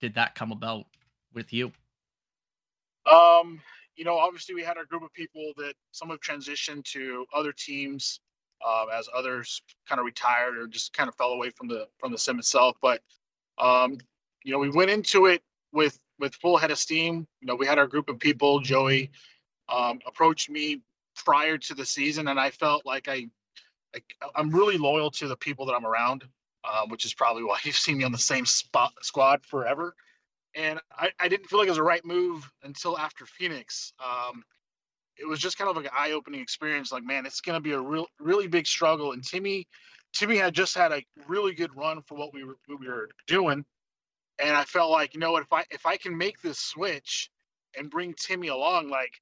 [0.00, 0.86] did that come about
[1.34, 1.72] with you?
[3.10, 3.60] Um,
[3.96, 7.52] you know, obviously we had our group of people that some have transitioned to other
[7.52, 8.20] teams,
[8.64, 12.12] uh, as others kind of retired or just kind of fell away from the from
[12.12, 12.76] the sim itself.
[12.80, 13.02] But
[13.58, 13.98] um,
[14.44, 17.26] you know, we went into it with with full head of steam.
[17.40, 18.60] You know, we had our group of people.
[18.60, 19.10] Joey
[19.68, 20.82] um, approached me
[21.16, 23.26] prior to the season, and I felt like I,
[23.94, 24.00] I
[24.36, 26.24] I'm really loyal to the people that I'm around,
[26.64, 29.94] um, which is probably why you've seen me on the same spot squad forever.
[30.54, 33.92] And I, I didn't feel like it was the right move until after Phoenix.
[34.04, 34.42] Um,
[35.16, 36.90] it was just kind of like an eye-opening experience.
[36.90, 39.12] Like, man, it's going to be a real, really big struggle.
[39.12, 39.68] And Timmy,
[40.12, 43.10] Timmy had just had a really good run for what we were, what we were
[43.28, 43.64] doing
[44.42, 47.30] and I felt like you know what if I if I can make this switch
[47.76, 49.12] and bring Timmy along, like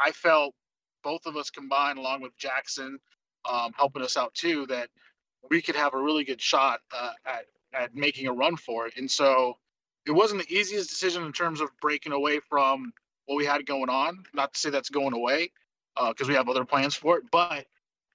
[0.00, 0.54] I felt
[1.02, 2.98] both of us combined along with Jackson
[3.48, 4.88] um, helping us out too, that
[5.50, 8.94] we could have a really good shot uh, at at making a run for it.
[8.96, 9.56] And so
[10.06, 12.92] it wasn't the easiest decision in terms of breaking away from
[13.26, 14.24] what we had going on.
[14.34, 15.50] Not to say that's going away
[15.96, 17.66] because uh, we have other plans for it, but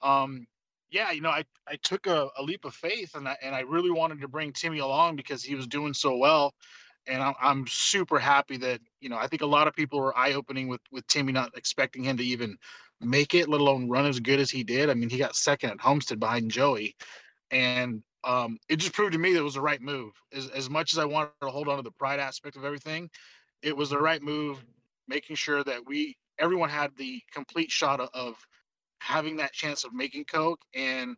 [0.02, 0.46] um,
[0.90, 3.62] yeah, you know, I, I took a, a leap of faith and I, and I
[3.62, 6.54] really wanted to bring Timmy along because he was doing so well.
[7.08, 10.18] And I'm, I'm super happy that, you know, I think a lot of people were
[10.18, 12.58] eye opening with, with Timmy not expecting him to even
[13.02, 14.90] make it, let alone run as good as he did.
[14.90, 16.96] I mean, he got second at Homestead behind Joey.
[17.52, 20.14] And um, it just proved to me that it was the right move.
[20.34, 23.10] As, as much as I wanted to hold on to the pride aspect of everything,
[23.62, 24.64] it was the right move,
[25.08, 28.36] making sure that we, everyone had the complete shot of, of
[29.00, 30.62] having that chance of making Coke.
[30.74, 31.16] And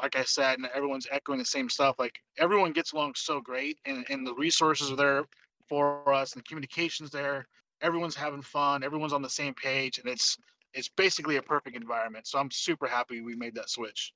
[0.00, 1.96] like I said, and everyone's echoing the same stuff.
[1.98, 5.24] Like everyone gets along so great, and, and the resources are there
[5.68, 7.46] for us, and the communications there.
[7.82, 8.82] Everyone's having fun.
[8.82, 10.36] Everyone's on the same page, and it's
[10.74, 12.26] it's basically a perfect environment.
[12.26, 14.12] So I'm super happy we made that switch.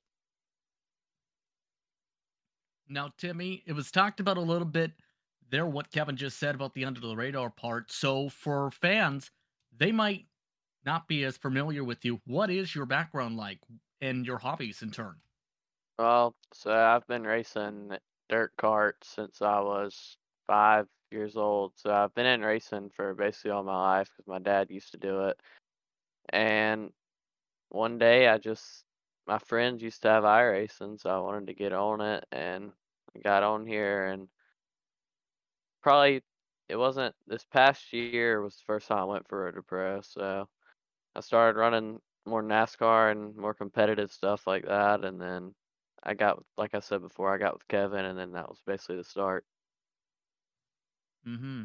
[2.88, 4.92] Now, Timmy, it was talked about a little bit
[5.48, 7.90] there what Kevin just said about the under the radar part.
[7.90, 9.30] So for fans,
[9.76, 10.26] they might
[10.84, 13.60] not be as familiar with you, what is your background like
[14.00, 15.16] and your hobbies in turn?
[15.98, 17.96] Well, so I've been racing
[18.28, 20.16] dirt carts since I was
[20.46, 21.72] five years old.
[21.76, 24.98] So I've been in racing for basically all my life because my dad used to
[24.98, 25.40] do it.
[26.30, 26.92] And
[27.70, 28.84] one day I just,
[29.26, 32.72] my friends used to have iRacing, so I wanted to get on it and
[33.14, 34.28] I got on here and
[35.82, 36.22] probably
[36.68, 40.48] it wasn't this past year was the first time I went for to Pro, so
[41.14, 45.54] I started running more NASCAR and more competitive stuff like that, and then
[46.02, 48.96] I got, like I said before, I got with Kevin, and then that was basically
[48.96, 49.44] the start.
[51.24, 51.64] Hmm.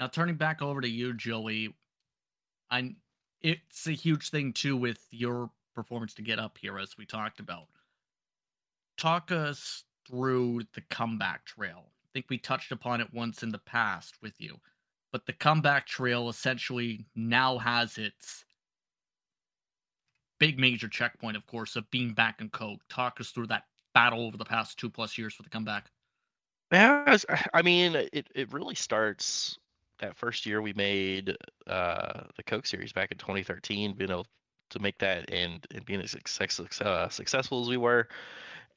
[0.00, 1.74] Now turning back over to you, Joey,
[2.70, 2.94] I
[3.40, 7.40] it's a huge thing too with your performance to get up here, as we talked
[7.40, 7.66] about.
[8.96, 11.90] Talk us through the comeback trail.
[12.04, 14.60] I think we touched upon it once in the past with you
[15.12, 18.44] but the comeback trail essentially now has its
[20.40, 22.80] big major checkpoint, of course, of being back in Coke.
[22.88, 25.90] Talk us through that battle over the past two plus years for the comeback.
[26.72, 27.16] Yeah,
[27.52, 29.58] I mean, it, it really starts
[29.98, 34.26] that first year we made uh, the Coke series back in 2013, being able
[34.70, 38.08] to make that and, and being as success, uh, successful as we were.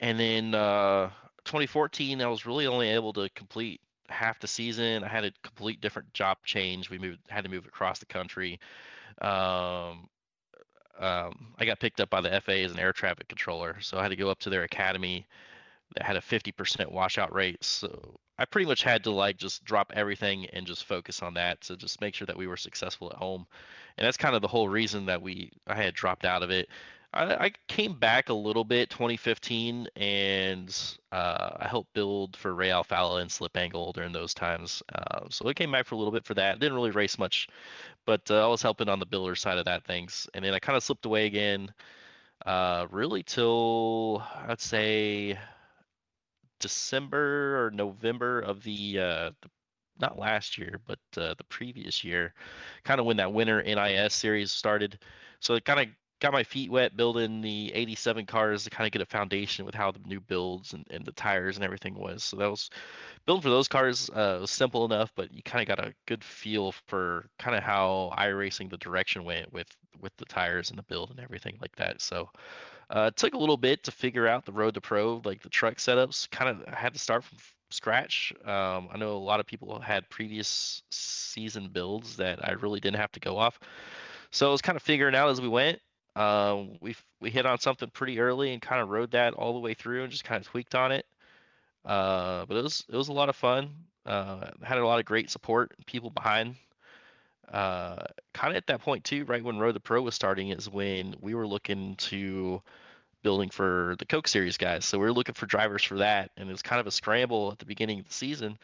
[0.02, 1.10] And then uh,
[1.46, 5.04] 2014, I was really only able to complete half the season.
[5.04, 6.90] I had a complete different job change.
[6.90, 8.60] We moved, had to move across the country.
[9.22, 10.10] Um,
[11.00, 14.02] um, I got picked up by the FAA as an air traffic controller, so I
[14.02, 15.26] had to go up to their academy
[15.96, 17.64] that had a 50% washout rate.
[17.64, 21.62] So I pretty much had to like just drop everything and just focus on that
[21.62, 23.46] to just make sure that we were successful at home.
[23.98, 26.70] And that's kind of the whole reason that we I had dropped out of it.
[27.16, 32.70] I, I came back a little bit 2015 and uh, I helped build for Ray
[32.70, 34.84] Alfalla and Slip Angle during those times.
[34.94, 36.60] Uh, so I came back for a little bit for that.
[36.60, 37.48] Didn't really race much,
[38.06, 40.28] but uh, I was helping on the builder side of that things.
[40.34, 41.74] And then I kind of slipped away again,
[42.46, 45.40] uh, really till I'd say
[46.60, 49.50] December or November of the, uh, the
[50.00, 52.34] not last year, but uh, the previous year,
[52.84, 55.00] kind of when that winter NIS series started.
[55.40, 55.88] So it kind of
[56.22, 59.76] got my feet wet building the 87 cars to kind of get a foundation with
[59.76, 62.24] how the new builds and, and the tires and everything was.
[62.24, 62.70] So that was
[63.26, 66.24] building for those cars uh, was simple enough, but you kind of got a good
[66.24, 69.68] feel for kind of how iRacing the direction went with
[70.02, 72.02] with the tires and the build and everything like that.
[72.02, 72.30] So
[72.90, 75.50] uh, it took a little bit to figure out the road to pro, like the
[75.50, 76.30] truck setups.
[76.30, 77.38] Kind of had to start from
[77.72, 78.34] scratch.
[78.46, 82.98] Um, I know a lot of people had previous season builds that I really didn't
[83.00, 83.60] have to go off.
[84.32, 85.80] So I was kind of figuring out as we went.
[86.16, 89.60] Um, we we hit on something pretty early and kind of rode that all the
[89.60, 91.06] way through and just kind of tweaked on it.
[91.84, 93.70] Uh, but it was it was a lot of fun.
[94.06, 96.56] Uh, had a lot of great support, people behind.
[97.52, 100.70] Uh, kind of at that point too, right when Road to Pro was starting, is
[100.70, 102.62] when we were looking to
[103.24, 104.86] building for the Coke Series guys.
[104.86, 107.52] So we were looking for drivers for that, and it was kind of a scramble
[107.52, 108.58] at the beginning of the season.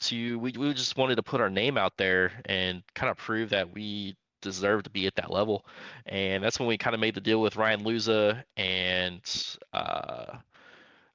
[0.00, 3.50] To we we just wanted to put our name out there and kind of prove
[3.50, 5.64] that we deserve to be at that level.
[6.06, 9.20] And that's when we kind of made the deal with Ryan Luza and
[9.72, 10.36] uh,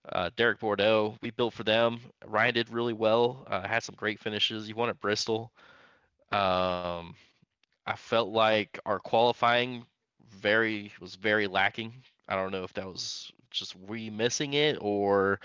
[0.09, 1.17] uh, Derek Bordeaux.
[1.21, 1.99] We built for them.
[2.25, 3.45] Ryan did really well.
[3.49, 4.67] Uh, had some great finishes.
[4.67, 5.51] He won at Bristol.
[6.31, 7.15] Um,
[7.87, 9.85] I felt like our qualifying
[10.29, 11.93] very was very lacking.
[12.27, 15.39] I don't know if that was just we missing it or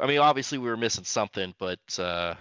[0.00, 2.34] I mean obviously we were missing something, but uh,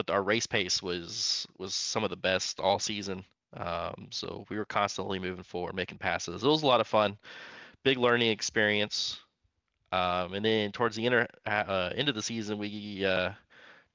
[0.00, 3.22] but our race pace was was some of the best all season.
[3.54, 6.42] Um, so we were constantly moving forward, making passes.
[6.42, 7.18] It was a lot of fun,
[7.84, 9.18] big learning experience.
[9.92, 13.32] Um, and then towards the inter, uh, end of the season, we uh,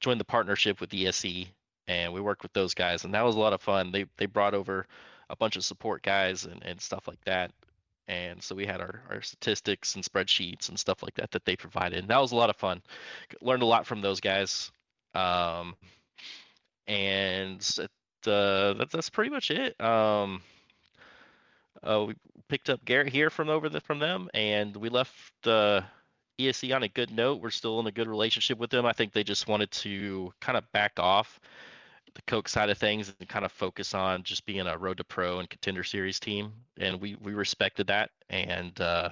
[0.01, 1.47] joined the partnership with ESC,
[1.87, 3.91] and we worked with those guys, and that was a lot of fun.
[3.91, 4.85] They they brought over
[5.29, 7.51] a bunch of support guys and, and stuff like that.
[8.07, 11.55] And so we had our, our statistics and spreadsheets and stuff like that that they
[11.55, 11.97] provided.
[11.97, 12.83] And that was a lot of fun.
[13.41, 14.71] Learned a lot from those guys.
[15.15, 15.75] Um,
[16.87, 19.79] and uh, that, that's pretty much it.
[19.81, 20.41] Um,
[21.83, 22.15] uh, we
[22.47, 25.13] picked up Garrett here from over the, from them, and we left
[25.45, 25.81] uh,
[26.39, 27.41] ESC on a good note.
[27.41, 28.85] We're still in a good relationship with them.
[28.85, 31.39] I think they just wanted to kind of back off
[32.15, 35.03] the Coke side of things and kind of focus on just being a Road to
[35.03, 38.09] Pro and Contender Series team, and we we respected that.
[38.29, 39.09] And uh,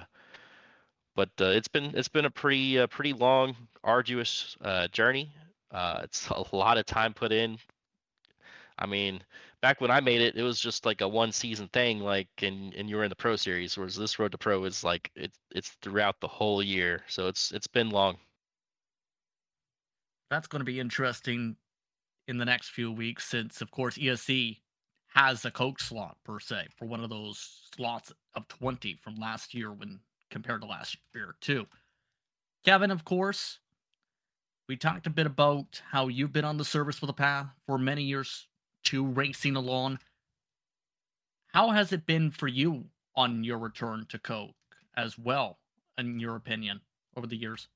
[1.14, 5.30] but uh, it's been it's been a pretty uh, pretty long, arduous uh, journey.
[5.70, 7.58] Uh, it's a lot of time put in.
[8.78, 9.22] I mean,
[9.60, 12.74] back when I made it, it was just like a one season thing, like and
[12.74, 15.38] and you were in the pro series, whereas this road to pro is like it's
[15.52, 17.02] it's throughout the whole year.
[17.06, 18.16] So it's it's been long.
[20.30, 21.56] That's going to be interesting
[22.26, 24.58] in the next few weeks, since of course ESC
[25.14, 29.54] has a coke slot per se for one of those slots of 20 from last
[29.54, 30.00] year when
[30.30, 31.66] compared to last year too.
[32.64, 33.60] Kevin, of course,
[34.68, 37.78] we talked a bit about how you've been on the service for the past for
[37.78, 38.46] many years
[38.84, 39.98] to racing alone.
[41.48, 44.54] How has it been for you on your return to Coke
[44.96, 45.58] as well,
[45.98, 46.80] in your opinion,
[47.16, 47.68] over the years?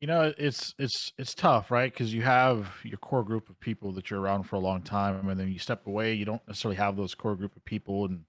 [0.00, 1.92] You know, it's it's it's tough, right?
[1.92, 5.28] Because you have your core group of people that you're around for a long time,
[5.28, 6.14] and then you step away.
[6.14, 8.24] You don't necessarily have those core group of people, and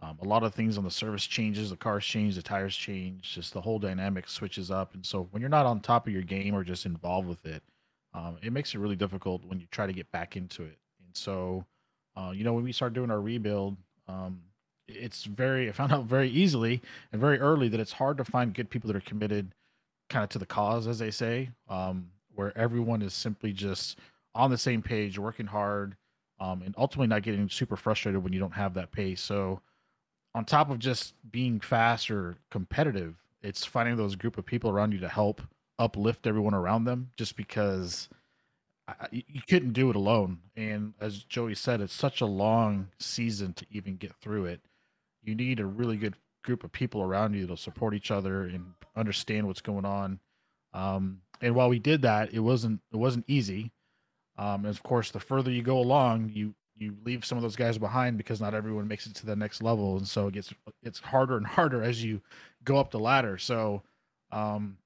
[0.00, 3.34] um, a lot of things on the service changes, the cars change, the tires change,
[3.34, 4.94] just the whole dynamic switches up.
[4.94, 7.62] And so when you're not on top of your game or just involved with it,
[8.14, 10.78] um, it makes it really difficult when you try to get back into it.
[11.04, 11.64] And so,
[12.16, 14.40] uh, you know, when we start doing our rebuild, um,
[14.86, 16.80] it's very, I found out very easily
[17.12, 19.52] and very early that it's hard to find good people that are committed
[20.08, 23.98] kind of to the cause, as they say, um, where everyone is simply just
[24.34, 25.96] on the same page, working hard,
[26.40, 29.20] um, and ultimately not getting super frustrated when you don't have that pace.
[29.20, 29.60] So,
[30.34, 34.92] on top of just being fast or competitive, it's finding those group of people around
[34.92, 35.42] you to help
[35.78, 38.08] uplift everyone around them just because
[38.86, 40.38] I, you couldn't do it alone.
[40.56, 44.60] And as Joey said, it's such a long season to even get through it.
[45.22, 48.72] You need a really good group of people around you that'll support each other and
[48.96, 50.18] understand what's going on.
[50.72, 53.72] Um, and while we did that, it wasn't it wasn't easy.
[54.36, 57.56] Um, and of course, the further you go along, you you leave some of those
[57.56, 60.52] guys behind because not everyone makes it to the next level, and so it gets
[60.82, 62.20] it's harder and harder as you
[62.64, 63.38] go up the ladder.
[63.38, 63.82] So,
[64.32, 64.78] um,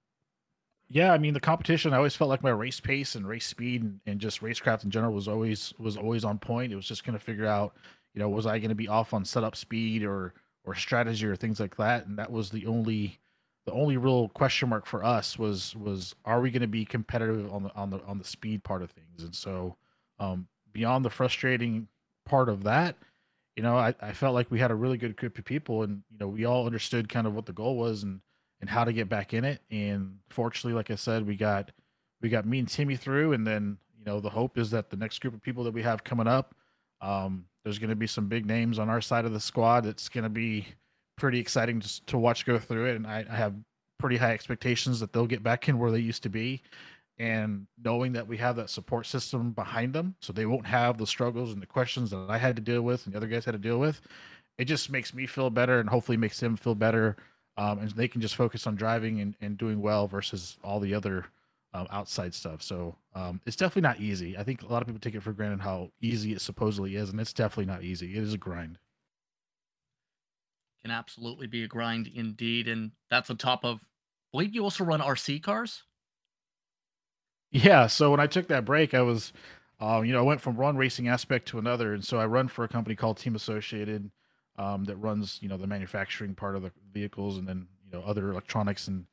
[0.89, 1.93] yeah, I mean the competition.
[1.93, 4.91] I always felt like my race pace and race speed and, and just racecraft in
[4.91, 6.73] general was always was always on point.
[6.73, 7.75] It was just going to figure out,
[8.15, 10.35] you know, was I going to be off on setup speed or
[10.65, 13.19] or strategy or things like that, and that was the only
[13.65, 17.53] the only real question mark for us was was are we going to be competitive
[17.53, 19.77] on the on the on the speed part of things and so
[20.19, 21.89] um, beyond the frustrating
[22.25, 22.97] part of that
[23.57, 26.03] you know I, I felt like we had a really good group of people and
[26.11, 28.21] you know we all understood kind of what the goal was and
[28.63, 29.61] and how to get back in it.
[29.71, 31.73] And fortunately like i said we got
[32.23, 33.33] we got me and timmy through.
[33.33, 35.83] And then you know the hope is that the next group of people that we
[35.83, 36.55] have coming up
[37.01, 39.87] um, there's going to be some big names on our side of the squad.
[39.87, 40.69] It's going to be
[41.19, 43.55] pretty exciting to, to watch go through it, and I, I have
[43.99, 46.63] pretty high expectations that they'll get back in where they used to be
[47.19, 51.07] and knowing that we have that support system behind them so they won't have the
[51.07, 53.53] struggles and the questions that I had to deal with and the other guys had
[53.53, 54.01] to deal with
[54.59, 57.17] it just makes me feel better and hopefully makes them feel better
[57.57, 60.95] um, and they can just focus on driving and, and doing well versus all the
[60.95, 61.27] other
[61.75, 65.01] um, outside stuff so um, it's definitely not easy I think a lot of people
[65.01, 68.23] take it for granted how easy it supposedly is and it's definitely not easy it
[68.23, 68.79] is a grind
[70.83, 72.69] can absolutely be a grind indeed.
[72.69, 73.81] And that's on top of,
[74.33, 75.85] believe you also run RC cars?
[77.53, 77.87] Yeah.
[77.87, 79.33] So when I took that break, I was,
[79.81, 81.95] um, you know, I went from one racing aspect to another.
[81.95, 84.11] And so I run for a company called Team Associated
[84.59, 88.05] um, that runs, you know, the manufacturing part of the vehicles and then, you know,
[88.05, 89.07] other electronics and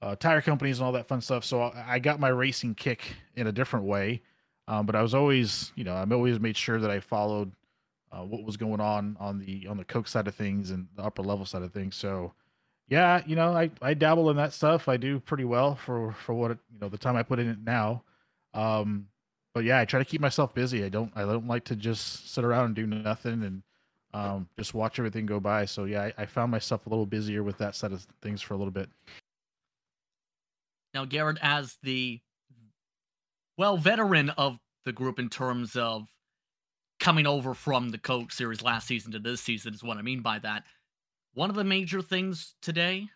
[0.00, 1.44] uh, tire companies and all that fun stuff.
[1.44, 4.22] So I, I got my racing kick in a different way.
[4.68, 7.52] Um, but I was always, you know, I've always made sure that I followed
[8.12, 11.02] uh, what was going on on the on the coke side of things and the
[11.02, 11.96] upper level side of things.
[11.96, 12.32] So,
[12.92, 14.86] yeah, you know, I I dabble in that stuff.
[14.86, 17.56] I do pretty well for for what you know the time I put in it
[17.64, 18.02] now.
[18.52, 19.08] Um,
[19.54, 20.84] but yeah, I try to keep myself busy.
[20.84, 23.62] I don't I don't like to just sit around and do nothing and
[24.12, 25.64] um, just watch everything go by.
[25.64, 28.52] So yeah, I, I found myself a little busier with that side of things for
[28.52, 28.90] a little bit.
[30.92, 32.20] Now, Garrett, as the
[33.56, 36.08] well veteran of the group in terms of
[37.00, 40.20] coming over from the Coke series last season to this season is what I mean
[40.20, 40.64] by that.
[41.34, 43.08] One of the major things today,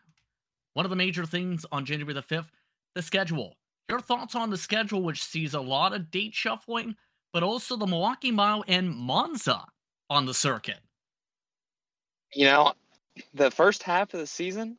[0.73, 2.51] one of the major things on January the 5th,
[2.95, 3.57] the schedule.
[3.89, 6.97] Your thoughts on the schedule, which sees a lot of date shuffling,
[7.33, 9.65] but also the Milwaukee Mile and Monza
[10.09, 10.81] on the circuit?
[12.35, 12.73] You know,
[13.35, 14.79] the first half of the season,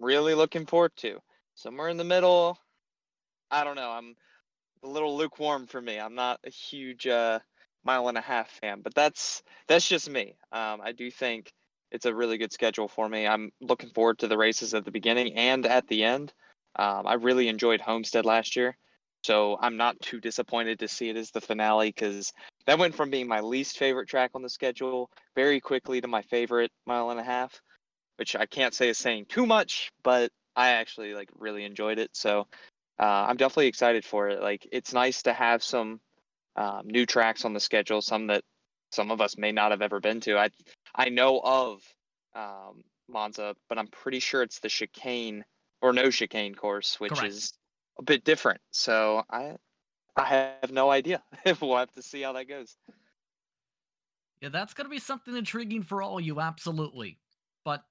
[0.00, 1.20] really looking forward to.
[1.54, 2.58] Somewhere in the middle,
[3.50, 3.90] I don't know.
[3.90, 4.16] I'm
[4.82, 5.98] a little lukewarm for me.
[5.98, 7.38] I'm not a huge uh,
[7.84, 10.36] mile and a half fan, but that's that's just me.
[10.52, 11.52] Um, I do think
[11.94, 13.24] it's a really good schedule for me.
[13.24, 16.32] I'm looking forward to the races at the beginning and at the end.
[16.74, 18.76] Um, I really enjoyed Homestead last year,
[19.22, 22.32] so I'm not too disappointed to see it as the finale because
[22.66, 26.22] that went from being my least favorite track on the schedule very quickly to my
[26.22, 27.62] favorite mile and a half,
[28.16, 32.10] which I can't say is saying too much, but I actually like really enjoyed it.
[32.12, 32.48] So
[32.98, 34.42] uh, I'm definitely excited for it.
[34.42, 36.00] Like it's nice to have some
[36.56, 38.42] um, new tracks on the schedule, some that
[38.90, 40.36] some of us may not have ever been to.
[40.36, 40.50] I
[40.94, 41.82] I know of
[42.34, 45.44] um, Monza, but I'm pretty sure it's the chicane
[45.82, 47.28] or no chicane course, which Correct.
[47.28, 47.52] is
[47.98, 48.60] a bit different.
[48.70, 49.56] So I
[50.16, 51.22] I have no idea.
[51.60, 52.76] we'll have to see how that goes.
[54.40, 57.18] Yeah, that's going to be something intriguing for all you, absolutely.
[57.64, 57.82] But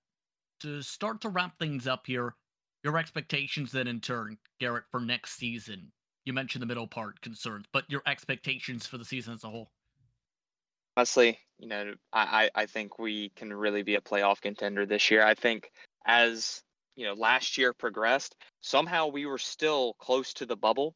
[0.62, 2.36] to start to wrap things up here,
[2.84, 5.92] your expectations then in turn, Garrett, for next season.
[6.26, 9.72] You mentioned the middle part concerns, but your expectations for the season as a whole.
[10.96, 15.26] Honestly, you know, I, I think we can really be a playoff contender this year.
[15.26, 15.72] I think
[16.06, 16.62] as
[16.96, 20.96] you know, last year progressed, somehow we were still close to the bubble,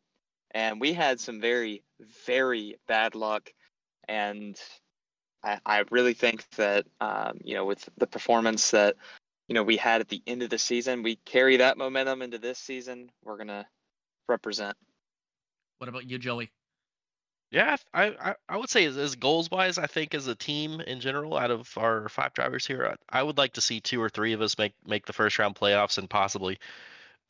[0.52, 1.84] and we had some very,
[2.26, 3.50] very bad luck.
[4.08, 4.56] And
[5.44, 8.96] I, I really think that um, you know, with the performance that
[9.48, 12.38] you know we had at the end of the season, we carry that momentum into
[12.38, 13.10] this season.
[13.24, 13.66] We're gonna
[14.28, 14.78] represent.
[15.80, 16.52] What about you, Joey?
[17.50, 20.82] Yeah, I, I, I would say as, as goals wise, I think as a team
[20.82, 24.02] in general, out of our five drivers here, I, I would like to see two
[24.02, 26.60] or three of us make make the first round playoffs and possibly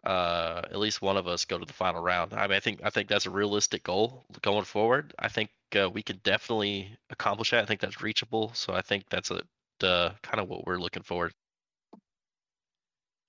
[0.03, 2.33] uh, at least one of us go to the final round.
[2.33, 5.13] I mean, I think I think that's a realistic goal going forward.
[5.19, 7.61] I think uh, we could definitely accomplish that.
[7.61, 8.51] I think that's reachable.
[8.53, 9.41] So I think that's a
[9.83, 11.29] uh, kind of what we're looking for.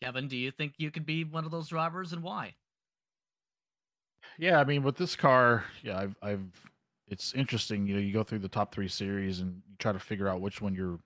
[0.03, 2.55] Kevin, do you think you could be one of those drivers, and why?
[4.39, 6.70] Yeah, I mean, with this car, yeah, I've, I've,
[7.11, 7.86] it's interesting.
[7.86, 10.40] You know, you go through the top three series and you try to figure out
[10.40, 10.98] which one you're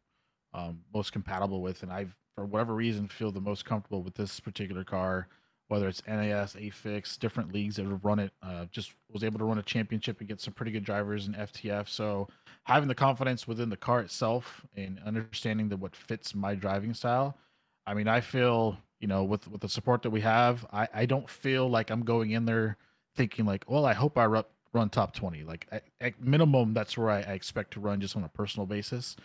[0.55, 1.83] um, most compatible with.
[1.83, 5.29] And I've, for whatever reason, feel the most comfortable with this particular car.
[5.69, 9.47] Whether it's NAS, AFIX, different leagues that have run it, uh, just was able to
[9.47, 11.89] run a championship and get some pretty good drivers in FTF.
[11.89, 12.29] So
[12.65, 17.39] having the confidence within the car itself and understanding that what fits my driving style,
[17.87, 21.07] I mean, I feel you know with with the support that we have, I I
[21.07, 22.77] don't feel like I'm going in there
[23.17, 25.43] thinking like, well, I hope I run run top twenty.
[25.45, 28.67] Like at, at minimum, that's where I, I expect to run just on a personal
[28.67, 29.17] basis.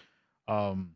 [0.47, 0.91] Um,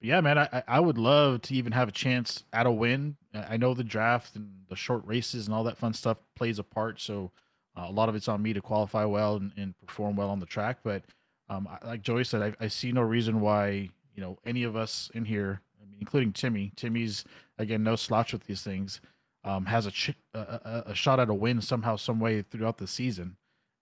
[0.00, 3.16] yeah, man, I, I would love to even have a chance at a win.
[3.34, 6.62] I know the draft and the short races and all that fun stuff plays a
[6.62, 7.00] part.
[7.00, 7.30] So
[7.76, 10.40] uh, a lot of it's on me to qualify well and, and perform well on
[10.40, 10.80] the track.
[10.84, 11.04] But
[11.48, 15.10] um, like Joey said, I, I, see no reason why you know any of us
[15.14, 16.72] in here, I mean, including Timmy.
[16.76, 17.24] Timmy's
[17.58, 19.00] again no slouch with these things.
[19.42, 22.86] Um, has a, ch- a, a shot at a win somehow, some way throughout the
[22.86, 23.36] season.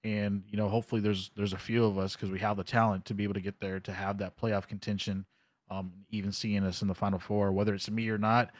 [0.04, 3.04] And you know, hopefully, there's there's a few of us because we have the talent
[3.06, 5.26] to be able to get there to have that playoff contention
[5.72, 8.50] um, even seeing us in the final four, whether it's me or not.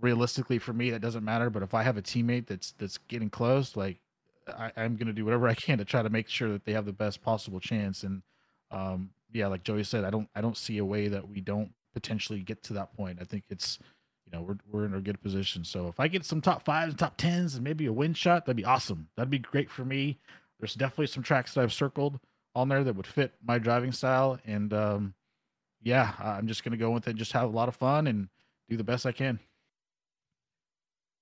[0.00, 1.50] Realistically, for me, that doesn't matter.
[1.50, 3.98] But if I have a teammate that's that's getting close, like
[4.48, 6.72] I, am going to do whatever I can to try to make sure that they
[6.72, 8.02] have the best possible chance.
[8.02, 8.22] And
[8.70, 11.72] um, yeah, like Joey said, I don't I don't see a way that we don't
[11.92, 13.18] potentially get to that point.
[13.20, 13.78] I think it's
[14.24, 15.64] you know we're we're in a good position.
[15.64, 18.46] So if I get some top fives and top tens and maybe a win shot,
[18.46, 19.08] that'd be awesome.
[19.16, 20.18] That'd be great for me.
[20.60, 22.20] There's definitely some tracks that I've circled
[22.54, 25.14] on there that would fit my driving style, and um,
[25.82, 28.06] yeah, I'm just going to go with it, and just have a lot of fun
[28.06, 28.28] and
[28.68, 29.38] do the best I can.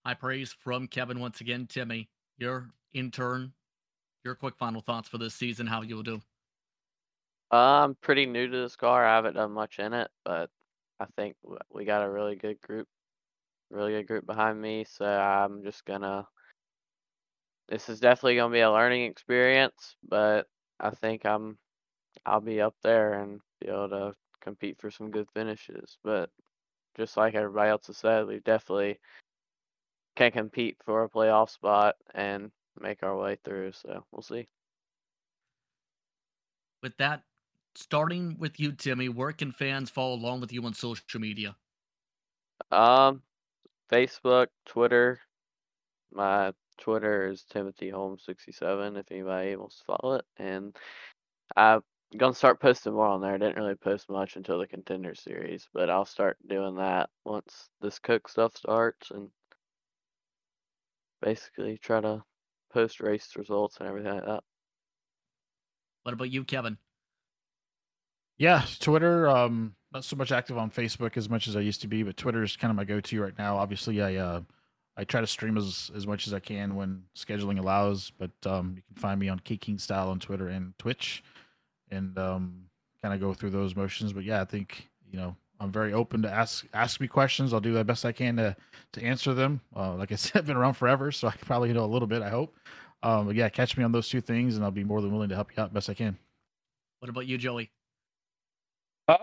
[0.04, 1.66] High praise from Kevin once again.
[1.66, 3.52] Timmy, your intern,
[4.24, 6.20] your quick final thoughts for this season, how you'll do.
[7.50, 9.06] I'm pretty new to this car.
[9.06, 10.50] I haven't done much in it, but
[10.98, 11.36] I think
[11.70, 12.88] we got a really good group,
[13.70, 14.84] really good group behind me.
[14.88, 16.26] So I'm just gonna.
[17.68, 20.46] This is definitely gonna be a learning experience, but
[20.80, 21.58] I think I'm,
[22.24, 25.98] I'll be up there and be able to compete for some good finishes.
[26.02, 26.30] But
[26.96, 28.98] just like everybody else has said, we definitely
[30.16, 32.50] can compete for a playoff spot and
[32.80, 33.72] make our way through.
[33.72, 34.48] So we'll see.
[36.82, 37.22] With that,
[37.74, 41.54] starting with you, Timmy, where can fans follow along with you on social media?
[42.70, 43.22] Um,
[43.90, 45.20] Facebook, Twitter.
[46.12, 48.96] My Twitter is Timothy Holmes sixty seven.
[48.96, 50.76] If anybody wants to follow it, and
[51.56, 51.82] I'm
[52.16, 53.34] gonna start posting more on there.
[53.34, 57.68] I didn't really post much until the contender series, but I'll start doing that once
[57.80, 59.28] this Coke stuff starts and
[61.20, 62.22] basically try to
[62.72, 64.44] post race results and everything like that.
[66.04, 66.78] What about you, Kevin?
[68.38, 69.28] Yeah, Twitter.
[69.28, 72.16] Um, not so much active on Facebook as much as I used to be, but
[72.16, 73.56] Twitter is kind of my go-to right now.
[73.56, 74.42] Obviously, I uh,
[74.98, 78.74] I try to stream as as much as I can when scheduling allows, but um,
[78.74, 81.22] you can find me on K King Style on Twitter and Twitch
[81.90, 82.64] and um,
[83.00, 84.12] kind of go through those motions.
[84.12, 87.54] But yeah, I think you know I'm very open to ask ask me questions.
[87.54, 88.56] I'll do the best I can to
[88.94, 89.60] to answer them.
[89.74, 92.20] Uh, like I said, I've been around forever, so I probably know a little bit.
[92.22, 92.56] I hope.
[93.04, 95.28] Um, but yeah, catch me on those two things, and I'll be more than willing
[95.28, 96.18] to help you out best I can.
[96.98, 97.70] What about you, Joey?
[99.06, 99.18] Uh,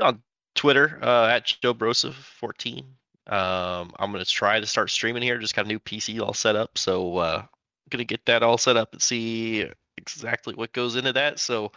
[0.00, 0.22] on
[0.54, 2.84] Twitter uh, at Joe Broseph 14.
[3.28, 5.38] Um, I'm gonna try to start streaming here.
[5.38, 7.42] Just got a new PC all set up, so uh,
[7.90, 9.66] gonna get that all set up and see
[9.96, 11.38] exactly what goes into that.
[11.38, 11.72] So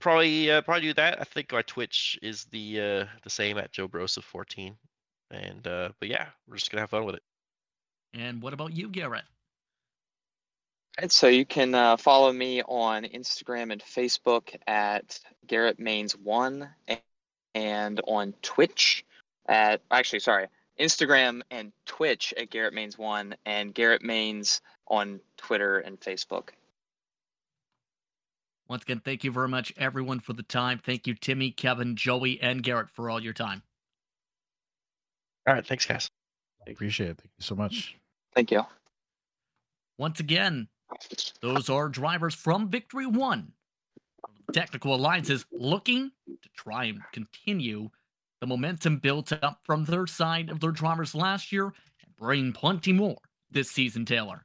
[0.00, 1.20] probably uh, probably do that.
[1.20, 4.76] I think our Twitch is the uh, the same at Joe Broseph 14.
[5.30, 7.22] And uh, but yeah, we're just gonna have fun with it.
[8.12, 9.24] And what about you, Garrett?
[10.98, 16.68] And so you can uh, follow me on Instagram and Facebook at Garrett Manes One,
[17.54, 19.04] and on Twitch
[19.48, 20.46] at actually sorry
[20.80, 26.50] Instagram and Twitch at Garrett Manes One, and Garrett Manes on Twitter and Facebook.
[28.68, 30.80] Once again, thank you very much, everyone, for the time.
[30.84, 33.62] Thank you, Timmy, Kevin, Joey, and Garrett, for all your time.
[35.46, 35.66] All right.
[35.66, 36.10] Thanks, guys.
[36.66, 37.18] Appreciate it.
[37.18, 37.94] Thank you so much.
[38.34, 38.62] Thank you.
[39.98, 40.66] Once again,
[41.42, 43.52] those are drivers from Victory One.
[44.52, 47.90] Technical Alliances looking to try and continue
[48.44, 52.92] the momentum built up from their side of their drivers last year and bring plenty
[52.92, 53.16] more
[53.50, 54.44] this season, Taylor.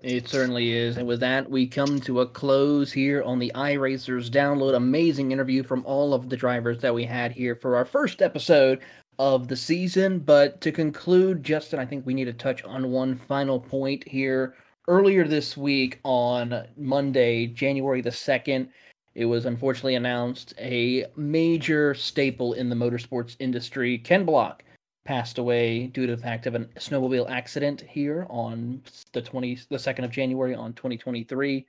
[0.00, 0.96] It certainly is.
[0.96, 4.74] And with that, we come to a close here on the iRacers download.
[4.74, 8.80] Amazing interview from all of the drivers that we had here for our first episode
[9.18, 10.20] of the season.
[10.20, 14.54] But to conclude, Justin, I think we need to touch on one final point here.
[14.88, 18.70] Earlier this week on Monday, January the 2nd,
[19.14, 24.62] it was unfortunately announced a major staple in the motorsports industry, Ken Block,
[25.04, 28.82] passed away due to the fact of a snowmobile accident here on
[29.12, 31.66] the 20 the 2nd of January on 2023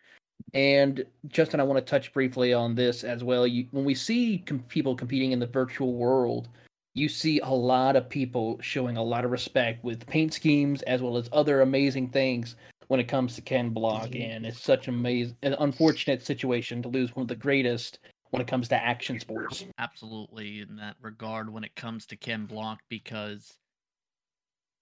[0.53, 3.47] and Justin I want to touch briefly on this as well.
[3.47, 6.49] You, when we see com- people competing in the virtual world
[6.93, 11.01] you see a lot of people showing a lot of respect with paint schemes as
[11.01, 12.55] well as other amazing things
[12.91, 14.09] when it comes to Ken Block.
[14.09, 14.21] Mm-hmm.
[14.21, 17.99] And it's such an amazing, an unfortunate situation to lose one of the greatest
[18.31, 19.63] when it comes to action sports.
[19.77, 23.53] Absolutely, in that regard, when it comes to Ken Block, because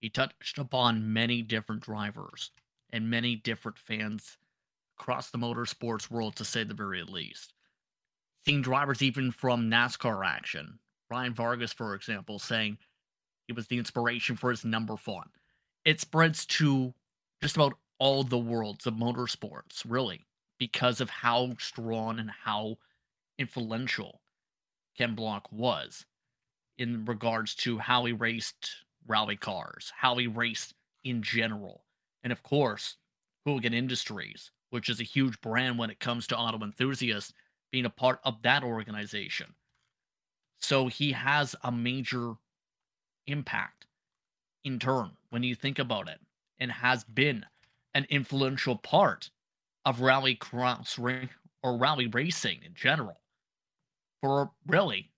[0.02, 2.50] he touched upon many different drivers
[2.90, 4.40] and many different fans
[5.00, 7.54] across the motorsports world, to say the very least.
[8.44, 10.80] Seeing drivers even from NASCAR action,
[11.12, 12.80] Ryan Vargas, for example, saying
[13.46, 15.30] he was the inspiration for his number font.
[15.86, 16.96] It spreads to
[17.40, 20.26] just about all the worlds of motorsports, really,
[20.58, 22.78] because of how strong and how
[23.38, 24.22] influential
[24.98, 26.06] Ken Block was
[26.78, 28.70] in regards to how he raced
[29.08, 30.74] rally cars, how he raced
[31.04, 31.84] in general.
[32.24, 32.98] And of course,
[33.46, 37.34] Hoonigan Industries, which is a huge brand when it comes to auto enthusiasts,
[37.72, 39.54] being a part of that organization.
[40.60, 42.34] So he has a major
[43.28, 43.88] impact
[44.64, 46.20] in turn when you think about it
[46.60, 47.46] and has been
[47.94, 49.30] an influential part
[49.86, 53.20] of rally cross or rally racing in general
[54.22, 55.12] for really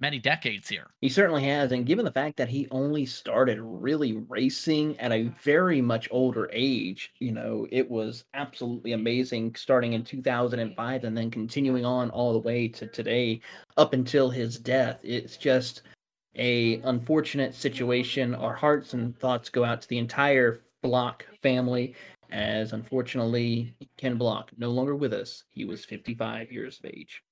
[0.00, 0.88] many decades here.
[1.00, 1.70] He certainly has.
[1.70, 6.50] And given the fact that he only started really racing at a very much older
[6.52, 12.32] age, you know, it was absolutely amazing starting in 2005 and then continuing on all
[12.32, 13.40] the way to today
[13.76, 14.98] up until his death.
[15.04, 15.82] It's just
[16.34, 18.34] a unfortunate situation.
[18.34, 21.94] Our hearts and thoughts go out to the entire Block family
[22.30, 25.44] as unfortunately Ken Block no longer with us.
[25.50, 27.22] He was 55 years of age.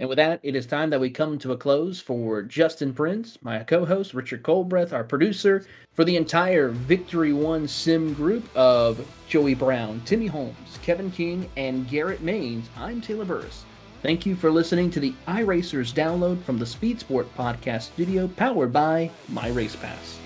[0.00, 3.36] And with that, it is time that we come to a close for Justin Prince,
[3.42, 9.04] my co host, Richard Colbreth, our producer, for the entire Victory One Sim group of
[9.28, 12.68] Joey Brown, Timmy Holmes, Kevin King, and Garrett Manes.
[12.76, 13.64] I'm Taylor Burris.
[14.02, 18.72] Thank you for listening to the iRacers download from the Speed Sport Podcast Studio powered
[18.72, 20.20] by My Race Pass.